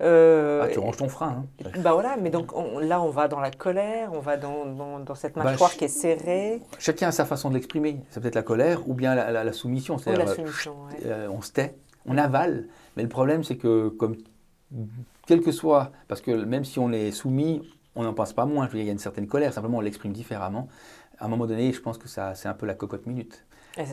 Euh, 0.00 0.62
ah, 0.64 0.68
tu 0.68 0.78
ranges 0.78 0.96
ton 0.96 1.08
frein. 1.08 1.44
Hein. 1.64 1.70
Bah 1.78 1.92
voilà, 1.92 2.16
mais 2.20 2.30
donc 2.30 2.52
là 2.80 3.00
on 3.00 3.10
va 3.10 3.28
dans 3.28 3.38
la 3.38 3.50
colère, 3.50 4.10
on 4.12 4.20
va 4.20 4.36
dans, 4.36 4.66
dans, 4.98 5.14
cette 5.14 5.34
bah, 5.34 5.44
mâchoire 5.44 5.72
qui 5.72 5.84
est 5.84 5.88
serrée. 5.88 6.60
Chacun 6.78 7.08
a 7.08 7.12
sa 7.12 7.24
façon 7.24 7.50
de 7.50 7.54
l'exprimer. 7.54 8.00
C'est 8.10 8.20
peut-être 8.20 8.34
la 8.34 8.42
colère 8.42 8.88
ou 8.88 8.94
bien 8.94 9.14
la, 9.14 9.52
soumission. 9.52 9.96
Ou 9.96 10.10
la 10.10 10.26
soumission, 10.26 10.74
euh, 11.04 11.28
On 11.30 11.40
se 11.40 11.52
tait, 11.52 11.76
on 12.06 12.18
avale. 12.18 12.66
Mais 12.96 13.02
le 13.02 13.08
problème, 13.08 13.44
c'est 13.44 13.56
que, 13.56 13.88
comme, 13.90 14.16
quel 15.26 15.40
que 15.40 15.52
soit, 15.52 15.92
parce 16.08 16.20
que 16.20 16.30
même 16.30 16.64
si 16.64 16.78
on 16.78 16.90
est 16.90 17.12
soumis, 17.12 17.62
on 17.94 18.02
n'en 18.02 18.14
pense 18.14 18.32
pas 18.32 18.46
moins. 18.46 18.66
Je 18.66 18.72
veux 18.72 18.78
dire, 18.78 18.84
il 18.84 18.86
y 18.86 18.90
a 18.90 18.92
une 18.92 18.98
certaine 18.98 19.26
colère, 19.26 19.52
simplement 19.52 19.78
on 19.78 19.82
l'exprime 19.82 20.12
différemment. 20.12 20.68
À 21.18 21.26
un 21.26 21.28
moment 21.28 21.46
donné, 21.46 21.72
je 21.72 21.80
pense 21.80 21.98
que 21.98 22.08
ça, 22.08 22.34
c'est 22.34 22.48
un 22.48 22.54
peu 22.54 22.66
la 22.66 22.74
cocotte 22.74 23.06
minute. 23.06 23.44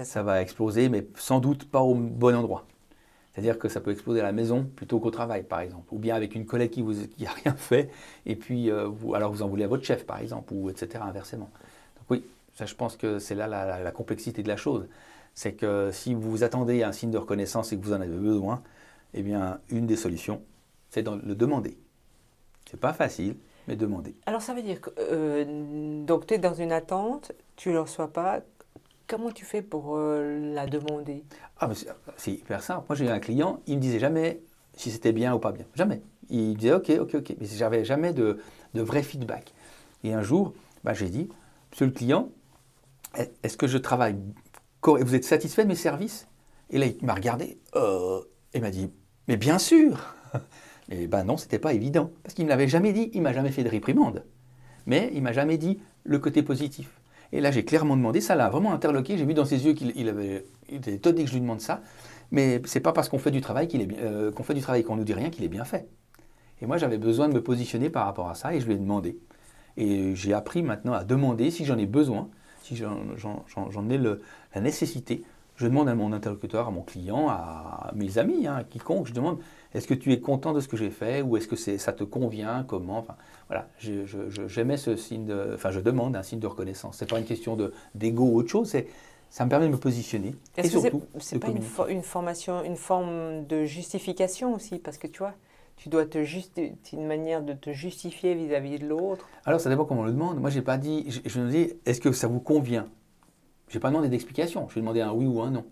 Ça, 0.03 0.23
va 0.23 0.41
exploser, 0.41 0.89
mais 0.89 1.07
sans 1.15 1.39
doute 1.39 1.69
pas 1.69 1.81
au 1.81 1.95
bon 1.95 2.35
endroit. 2.35 2.65
C'est-à-dire 3.31 3.57
que 3.57 3.69
ça 3.69 3.79
peut 3.79 3.91
exploser 3.91 4.19
à 4.19 4.23
la 4.23 4.31
maison 4.33 4.69
plutôt 4.75 4.99
qu'au 4.99 5.11
travail, 5.11 5.43
par 5.43 5.61
exemple. 5.61 5.93
Ou 5.93 5.99
bien 5.99 6.15
avec 6.15 6.35
une 6.35 6.45
collègue 6.45 6.71
qui 6.71 6.83
n'a 6.83 6.93
qui 7.07 7.25
rien 7.43 7.55
fait, 7.55 7.89
et 8.25 8.35
puis 8.35 8.69
euh, 8.69 8.87
vous, 8.87 9.15
alors 9.15 9.31
vous 9.31 9.41
en 9.41 9.47
voulez 9.47 9.63
à 9.63 9.67
votre 9.67 9.85
chef, 9.85 10.05
par 10.05 10.19
exemple, 10.19 10.53
ou 10.53 10.69
etc., 10.69 11.01
inversement. 11.01 11.49
Donc 11.97 12.05
oui, 12.09 12.25
ça, 12.55 12.65
je 12.65 12.75
pense 12.75 12.97
que 12.97 13.19
c'est 13.19 13.35
là 13.35 13.47
la, 13.47 13.81
la 13.81 13.91
complexité 13.91 14.43
de 14.43 14.49
la 14.49 14.57
chose. 14.57 14.87
C'est 15.33 15.53
que 15.53 15.91
si 15.93 16.13
vous 16.13 16.43
attendez 16.43 16.83
un 16.83 16.91
signe 16.91 17.11
de 17.11 17.17
reconnaissance 17.17 17.71
et 17.71 17.77
que 17.77 17.85
vous 17.85 17.93
en 17.93 18.01
avez 18.01 18.17
besoin, 18.17 18.61
eh 19.13 19.21
bien, 19.21 19.59
une 19.69 19.87
des 19.87 19.95
solutions, 19.95 20.41
c'est 20.89 21.03
de 21.03 21.11
le 21.11 21.35
demander. 21.35 21.77
C'est 22.69 22.79
pas 22.79 22.93
facile, 22.93 23.35
mais 23.67 23.75
demander. 23.75 24.15
Alors, 24.25 24.41
ça 24.41 24.53
veut 24.53 24.61
dire 24.61 24.81
que 24.81 24.89
euh, 24.99 26.03
donc 26.05 26.27
tu 26.27 26.33
es 26.33 26.37
dans 26.37 26.53
une 26.53 26.71
attente, 26.71 27.31
tu 27.55 27.69
ne 27.69 27.75
le 27.75 27.81
reçois 27.81 28.11
pas. 28.11 28.41
Comment 29.07 29.31
tu 29.31 29.45
fais 29.45 29.61
pour 29.61 29.97
euh, 29.97 30.53
la 30.53 30.67
demander? 30.67 31.23
Ah, 31.59 31.69
c'est 32.17 32.31
hyper 32.31 32.61
simple. 32.61 32.85
Moi, 32.87 32.95
j'ai 32.95 33.05
eu 33.05 33.09
un 33.09 33.19
client, 33.19 33.61
il 33.67 33.77
me 33.77 33.81
disait 33.81 33.99
jamais 33.99 34.41
si 34.73 34.91
c'était 34.91 35.11
bien 35.11 35.33
ou 35.33 35.39
pas 35.39 35.51
bien. 35.51 35.65
Jamais. 35.75 36.01
Il 36.29 36.55
disait 36.55 36.73
OK, 36.73 36.91
OK, 36.99 37.15
OK. 37.15 37.35
Mais 37.39 37.47
j'avais 37.47 37.83
jamais 37.83 38.13
de, 38.13 38.39
de, 38.75 38.81
vrai 38.81 39.01
feedback. 39.01 39.53
Et 40.03 40.13
un 40.13 40.21
jour, 40.21 40.53
bah, 40.83 40.93
j'ai 40.93 41.09
dit 41.09 41.29
Monsieur 41.71 41.87
le 41.87 41.91
client, 41.91 42.29
est-ce 43.43 43.57
que 43.57 43.67
je 43.67 43.77
travaille 43.77 44.15
Vous 44.83 45.15
êtes 45.15 45.25
satisfait 45.25 45.63
de 45.63 45.69
mes 45.69 45.75
services? 45.75 46.27
Et 46.69 46.77
là, 46.77 46.85
il 46.85 47.05
m'a 47.05 47.15
regardé 47.15 47.57
euh, 47.75 48.21
et 48.53 48.59
m'a 48.59 48.69
dit 48.69 48.91
mais 49.29 49.37
bien 49.37 49.59
sûr 49.59 50.15
Mais 50.89 51.07
ben 51.07 51.23
non, 51.23 51.37
c'était 51.37 51.59
pas 51.59 51.73
évident. 51.73 52.11
Parce 52.23 52.33
qu'il 52.33 52.45
ne 52.45 52.49
l'avait 52.49 52.67
jamais 52.67 52.93
dit, 52.93 53.11
il 53.13 53.21
m'a 53.21 53.33
jamais 53.33 53.51
fait 53.51 53.63
de 53.63 53.69
réprimande. 53.69 54.23
Mais 54.85 55.11
il 55.13 55.21
m'a 55.21 55.31
jamais 55.31 55.57
dit 55.57 55.79
le 56.03 56.19
côté 56.19 56.41
positif. 56.41 56.99
Et 57.31 57.41
là, 57.41 57.51
j'ai 57.51 57.63
clairement 57.63 57.95
demandé, 57.95 58.21
ça 58.21 58.35
l'a 58.35 58.49
vraiment 58.49 58.73
interloqué. 58.73 59.17
J'ai 59.17 59.25
vu 59.25 59.35
dans 59.35 59.45
ses 59.45 59.65
yeux 59.65 59.73
qu'il 59.73 60.09
avait, 60.09 60.45
était 60.67 60.93
étonné 60.93 61.23
que 61.23 61.29
je 61.29 61.35
lui 61.35 61.41
demande 61.41 61.61
ça. 61.61 61.81
Mais 62.31 62.61
c'est 62.65 62.79
pas 62.79 62.91
parce 62.91 63.07
qu'on 63.07 63.19
fait 63.19 63.31
du 63.31 63.41
travail 63.41 63.67
euh, 63.99 64.31
qu'on 64.31 64.43
fait 64.43 64.55
nous 64.55 65.03
dit 65.03 65.13
rien 65.13 65.29
qu'il 65.29 65.43
est 65.43 65.49
bien 65.49 65.63
fait. 65.63 65.87
Et 66.61 66.65
moi, 66.65 66.77
j'avais 66.77 66.97
besoin 66.97 67.29
de 67.29 67.33
me 67.33 67.41
positionner 67.41 67.89
par 67.89 68.05
rapport 68.05 68.29
à 68.29 68.35
ça 68.35 68.53
et 68.53 68.59
je 68.59 68.65
lui 68.65 68.73
ai 68.73 68.77
demandé. 68.77 69.17
Et 69.77 70.15
j'ai 70.15 70.33
appris 70.33 70.63
maintenant 70.63 70.93
à 70.93 71.03
demander 71.03 71.51
si 71.51 71.65
j'en 71.65 71.77
ai 71.77 71.85
besoin, 71.85 72.29
si 72.63 72.75
j'en 72.75 73.89
ai 73.89 73.97
la 73.97 74.61
nécessité, 74.61 75.23
je 75.59 75.65
demande 75.65 75.89
à 75.89 75.95
mon 75.95 76.13
interlocuteur, 76.13 76.69
à 76.69 76.71
mon 76.71 76.81
client, 76.81 77.27
à 77.27 77.91
mes 77.93 78.17
amis, 78.17 78.47
hein, 78.47 78.55
à 78.55 78.63
quiconque, 78.63 79.07
je 79.07 79.13
demande 79.13 79.39
est-ce 79.73 79.87
que 79.87 79.93
tu 79.93 80.13
es 80.13 80.19
content 80.21 80.53
de 80.53 80.61
ce 80.61 80.69
que 80.69 80.77
j'ai 80.77 80.89
fait 80.89 81.21
ou 81.21 81.35
est-ce 81.35 81.49
que 81.49 81.57
ça 81.57 81.91
te 81.91 82.05
convient 82.05 82.63
Comment 82.65 82.99
enfin, 82.99 83.15
Voilà, 83.47 83.67
j'aimais 84.47 84.77
ce 84.77 84.95
signe 84.95 85.25
de. 85.25 85.51
Enfin, 85.55 85.71
je 85.71 85.81
demande 85.81 86.15
un 86.15 86.23
signe 86.23 86.39
de 86.39 86.47
reconnaissance. 86.47 86.97
Ce 86.97 87.03
n'est 87.03 87.09
pas 87.09 87.19
une 87.19 87.25
question 87.25 87.57
d'ego 87.93 88.23
ou 88.23 88.37
autre 88.37 88.49
chose, 88.49 88.73
ça 89.29 89.43
me 89.45 89.49
permet 89.49 89.67
de 89.67 89.73
me 89.73 89.77
positionner. 89.77 90.33
Et 90.57 90.67
surtout, 90.67 91.03
c'est 91.19 91.39
pas 91.39 91.49
une, 91.49 91.61
une, 91.89 92.03
formation, 92.03 92.63
une 92.63 92.77
forme 92.77 93.45
de 93.45 93.65
justification 93.65 94.55
aussi? 94.55 94.79
Parce 94.79 94.97
que 94.97 95.07
tu 95.07 95.19
vois, 95.19 95.33
tu 95.75 95.89
dois 95.89 96.05
te 96.05 96.23
juste, 96.23 96.59
une 96.93 97.05
manière 97.05 97.43
de 97.43 97.51
te 97.51 97.73
justifier 97.73 98.33
vis-à-vis 98.33 98.79
de 98.79 98.87
l'autre. 98.87 99.27
Alors, 99.43 99.59
ça 99.59 99.69
dépend 99.69 99.83
comment 99.83 100.01
on 100.01 100.05
le 100.05 100.13
demande. 100.13 100.39
Moi, 100.39 100.51
j'ai 100.51 100.61
pas 100.61 100.77
dit, 100.77 101.05
je, 101.09 101.19
je 101.25 101.39
me 101.41 101.49
dis, 101.49 101.73
est-ce 101.85 101.99
que 101.99 102.13
ça 102.13 102.27
vous 102.27 102.39
convient? 102.39 102.87
Je 103.69 103.75
n'ai 103.75 103.79
pas 103.79 103.89
demandé 103.89 104.09
d'explication, 104.09 104.67
je 104.67 104.73
lui 104.73 104.79
ai 104.79 104.81
demandé 104.81 105.01
un 105.01 105.11
oui 105.11 105.25
ou 105.25 105.41
un 105.41 105.51
non. 105.51 105.65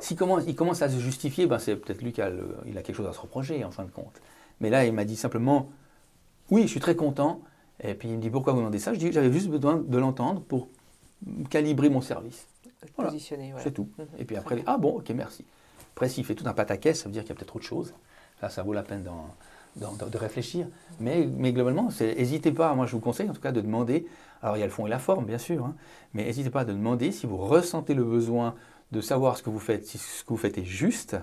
S'il 0.00 0.16
commence, 0.16 0.44
il 0.46 0.54
commence 0.54 0.82
à 0.82 0.88
se 0.88 0.98
justifier, 0.98 1.46
ben 1.46 1.58
c'est 1.58 1.76
peut-être 1.76 2.02
lui 2.02 2.12
qui 2.12 2.22
a, 2.22 2.30
il 2.66 2.76
a 2.78 2.82
quelque 2.82 2.96
chose 2.96 3.06
à 3.06 3.12
se 3.12 3.20
reprocher 3.20 3.62
en 3.64 3.70
fin 3.70 3.84
de 3.84 3.90
compte. 3.90 4.20
Mais 4.60 4.70
là, 4.70 4.84
il 4.86 4.92
m'a 4.92 5.04
dit 5.04 5.16
simplement 5.16 5.68
oui, 6.50 6.62
je 6.62 6.68
suis 6.68 6.80
très 6.80 6.96
content. 6.96 7.40
Et 7.82 7.94
puis 7.94 8.08
il 8.08 8.16
me 8.16 8.20
dit 8.20 8.30
pourquoi 8.30 8.52
vous 8.52 8.60
demandez 8.60 8.78
ça? 8.78 8.94
Je 8.94 8.98
dis 8.98 9.12
j'avais 9.12 9.32
juste 9.32 9.48
besoin 9.48 9.76
de 9.76 9.98
l'entendre 9.98 10.40
pour 10.42 10.68
calibrer 11.50 11.88
mon 11.88 12.00
service. 12.00 12.46
Positionner, 12.96 13.54
C'est 13.58 13.72
tout. 13.72 13.88
Mhm. 13.98 14.06
et 14.18 14.24
puis 14.24 14.36
après, 14.36 14.62
ah 14.66 14.76
bon, 14.76 14.98
ok, 14.98 15.08
merci. 15.10 15.44
Après, 15.94 16.08
s'il 16.08 16.24
fait 16.24 16.34
tout 16.34 16.46
un 16.46 16.52
pataquès, 16.52 16.98
ça 16.98 17.04
veut 17.04 17.12
dire 17.12 17.22
qu'il 17.22 17.30
y 17.30 17.32
a 17.32 17.36
peut-être 17.36 17.54
autre 17.54 17.64
chose. 17.64 17.94
Là, 18.40 18.48
ça 18.48 18.62
vaut 18.62 18.72
la 18.72 18.82
peine 18.82 19.04
de 19.76 20.18
réfléchir. 20.18 20.66
Mais, 21.00 21.28
mais 21.36 21.52
globalement, 21.52 21.88
n'hésitez 22.00 22.52
pas, 22.52 22.74
moi 22.74 22.86
je 22.86 22.92
vous 22.92 23.00
conseille 23.00 23.28
en 23.28 23.32
tout 23.32 23.40
cas 23.40 23.52
de 23.52 23.60
demander 23.60 24.06
alors 24.42 24.56
il 24.56 24.60
y 24.60 24.62
a 24.62 24.66
le 24.66 24.72
fond 24.72 24.86
et 24.86 24.90
la 24.90 24.98
forme, 24.98 25.24
bien 25.24 25.38
sûr, 25.38 25.64
hein. 25.64 25.74
mais 26.14 26.24
n'hésitez 26.24 26.50
pas 26.50 26.60
à 26.60 26.64
demander 26.64 27.12
si 27.12 27.26
vous 27.26 27.36
ressentez 27.36 27.94
le 27.94 28.04
besoin 28.04 28.54
de 28.90 29.00
savoir 29.00 29.36
ce 29.36 29.42
que 29.42 29.50
vous 29.50 29.60
faites, 29.60 29.86
si 29.86 29.98
ce 29.98 30.24
que 30.24 30.30
vous 30.30 30.36
faites 30.36 30.58
est 30.58 30.64
juste, 30.64 31.16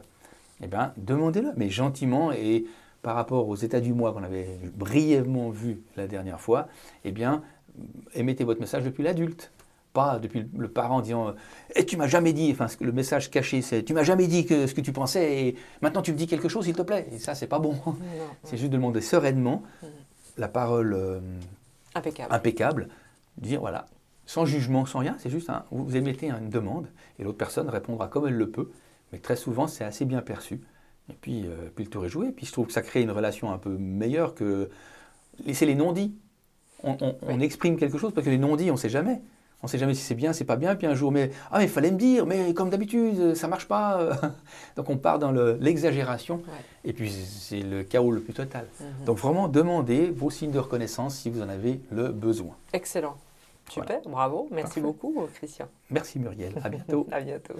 eh 0.63 0.67
bien 0.67 0.93
demandez-le, 0.97 1.51
mais 1.57 1.69
gentiment 1.69 2.31
et 2.31 2.65
par 3.01 3.15
rapport 3.15 3.47
aux 3.47 3.55
états 3.55 3.81
du 3.81 3.93
mois 3.93 4.13
qu'on 4.13 4.23
avait 4.23 4.59
brièvement 4.75 5.49
vu 5.49 5.81
la 5.95 6.07
dernière 6.07 6.39
fois, 6.39 6.67
eh 7.03 7.11
bien 7.11 7.43
émettez 8.13 8.43
votre 8.43 8.61
message 8.61 8.83
depuis 8.83 9.03
l'adulte. 9.03 9.51
Pas 9.93 10.19
depuis 10.19 10.47
le 10.55 10.67
parent 10.67 11.01
disant 11.01 11.31
Et 11.31 11.33
eh, 11.77 11.85
tu 11.85 11.97
m'as 11.97 12.07
jamais 12.07 12.31
dit, 12.33 12.51
enfin 12.51 12.67
le 12.79 12.91
message 12.91 13.31
caché 13.31 13.61
c'est 13.61 13.83
Tu 13.83 13.93
m'as 13.93 14.03
jamais 14.03 14.27
dit 14.27 14.45
que, 14.45 14.67
ce 14.67 14.75
que 14.75 14.81
tu 14.81 14.91
pensais 14.91 15.47
et 15.47 15.55
maintenant 15.81 16.01
tu 16.01 16.11
me 16.11 16.17
dis 16.17 16.27
quelque 16.27 16.47
chose 16.47 16.65
s'il 16.65 16.75
te 16.75 16.83
plaît. 16.83 17.07
Et 17.11 17.17
ça 17.17 17.33
c'est 17.33 17.47
pas 17.47 17.59
bon. 17.59 17.75
C'est 18.43 18.57
juste 18.57 18.71
de 18.71 18.77
demander 18.77 19.01
sereinement 19.01 19.63
mm. 19.81 19.87
la 20.37 20.47
parole 20.47 20.93
euh, 20.93 21.19
impeccable. 21.95 22.33
impeccable 22.33 22.89
dire 23.37 23.61
voilà, 23.61 23.87
sans 24.25 24.45
jugement, 24.45 24.85
sans 24.85 24.99
rien, 24.99 25.15
c'est 25.17 25.29
juste 25.29 25.49
un, 25.49 25.63
vous 25.71 25.95
émettez 25.95 26.29
une 26.29 26.49
demande 26.49 26.87
et 27.17 27.23
l'autre 27.23 27.37
personne 27.37 27.69
répondra 27.69 28.07
comme 28.07 28.27
elle 28.27 28.35
le 28.35 28.49
peut, 28.51 28.69
mais 29.11 29.19
très 29.19 29.35
souvent 29.35 29.65
c'est 29.65 29.83
assez 29.83 30.05
bien 30.05 30.21
perçu. 30.21 30.61
Et 31.09 31.15
puis, 31.19 31.45
euh, 31.45 31.69
puis 31.75 31.85
le 31.85 31.89
tour 31.89 32.05
est 32.05 32.09
joué. 32.09 32.31
Puis 32.31 32.45
je 32.45 32.51
trouve 32.51 32.67
que 32.67 32.73
ça 32.73 32.81
crée 32.81 33.01
une 33.01 33.11
relation 33.11 33.51
un 33.51 33.57
peu 33.57 33.75
meilleure 33.77 34.35
que 34.35 34.69
laisser 35.45 35.65
les 35.65 35.75
non-dits. 35.75 36.13
On, 36.83 37.39
exprime 37.41 37.75
quelque 37.75 37.97
chose 37.97 38.13
parce 38.13 38.23
que 38.23 38.31
les 38.31 38.37
non-dits, 38.37 38.69
on 38.69 38.75
ne 38.75 38.79
sait 38.79 38.89
jamais. 38.89 39.21
On 39.61 39.65
ne 39.65 39.69
sait 39.69 39.77
jamais 39.77 39.93
si 39.93 40.01
c'est 40.03 40.15
bien, 40.15 40.31
c'est 40.31 40.45
pas 40.45 40.55
bien. 40.55 40.75
Puis 40.75 40.87
un 40.87 40.95
jour, 40.95 41.11
mais 41.11 41.31
ah, 41.51 41.61
il 41.61 41.69
fallait 41.69 41.91
me 41.91 41.97
dire, 41.97 42.25
mais 42.25 42.53
comme 42.53 42.69
d'habitude, 42.69 43.35
ça 43.35 43.47
marche 43.47 43.67
pas. 43.67 44.09
Donc 44.77 44.89
on 44.89 44.97
part 44.97 45.19
dans 45.19 45.31
l'exagération. 45.31 46.41
Et 46.85 46.93
puis 46.93 47.11
c'est 47.11 47.61
le 47.61 47.83
chaos 47.83 48.11
le 48.11 48.21
plus 48.21 48.33
total. 48.33 48.67
Mhm. 48.79 49.05
Donc 49.05 49.17
vraiment, 49.17 49.47
demandez 49.47 50.09
vos 50.09 50.29
signes 50.29 50.51
de 50.51 50.59
reconnaissance 50.59 51.15
si 51.15 51.29
vous 51.29 51.41
en 51.41 51.49
avez 51.49 51.81
le 51.91 52.09
besoin. 52.09 52.55
Excellent. 52.73 53.17
Super, 53.69 54.01
bravo. 54.07 54.47
Merci 54.51 54.81
beaucoup, 54.81 55.27
Christian. 55.35 55.67
Merci, 55.91 56.19
Muriel. 56.19 56.53
À 56.63 56.69
bientôt. 56.69 57.05
à 57.11 57.21
bientôt. 57.21 57.53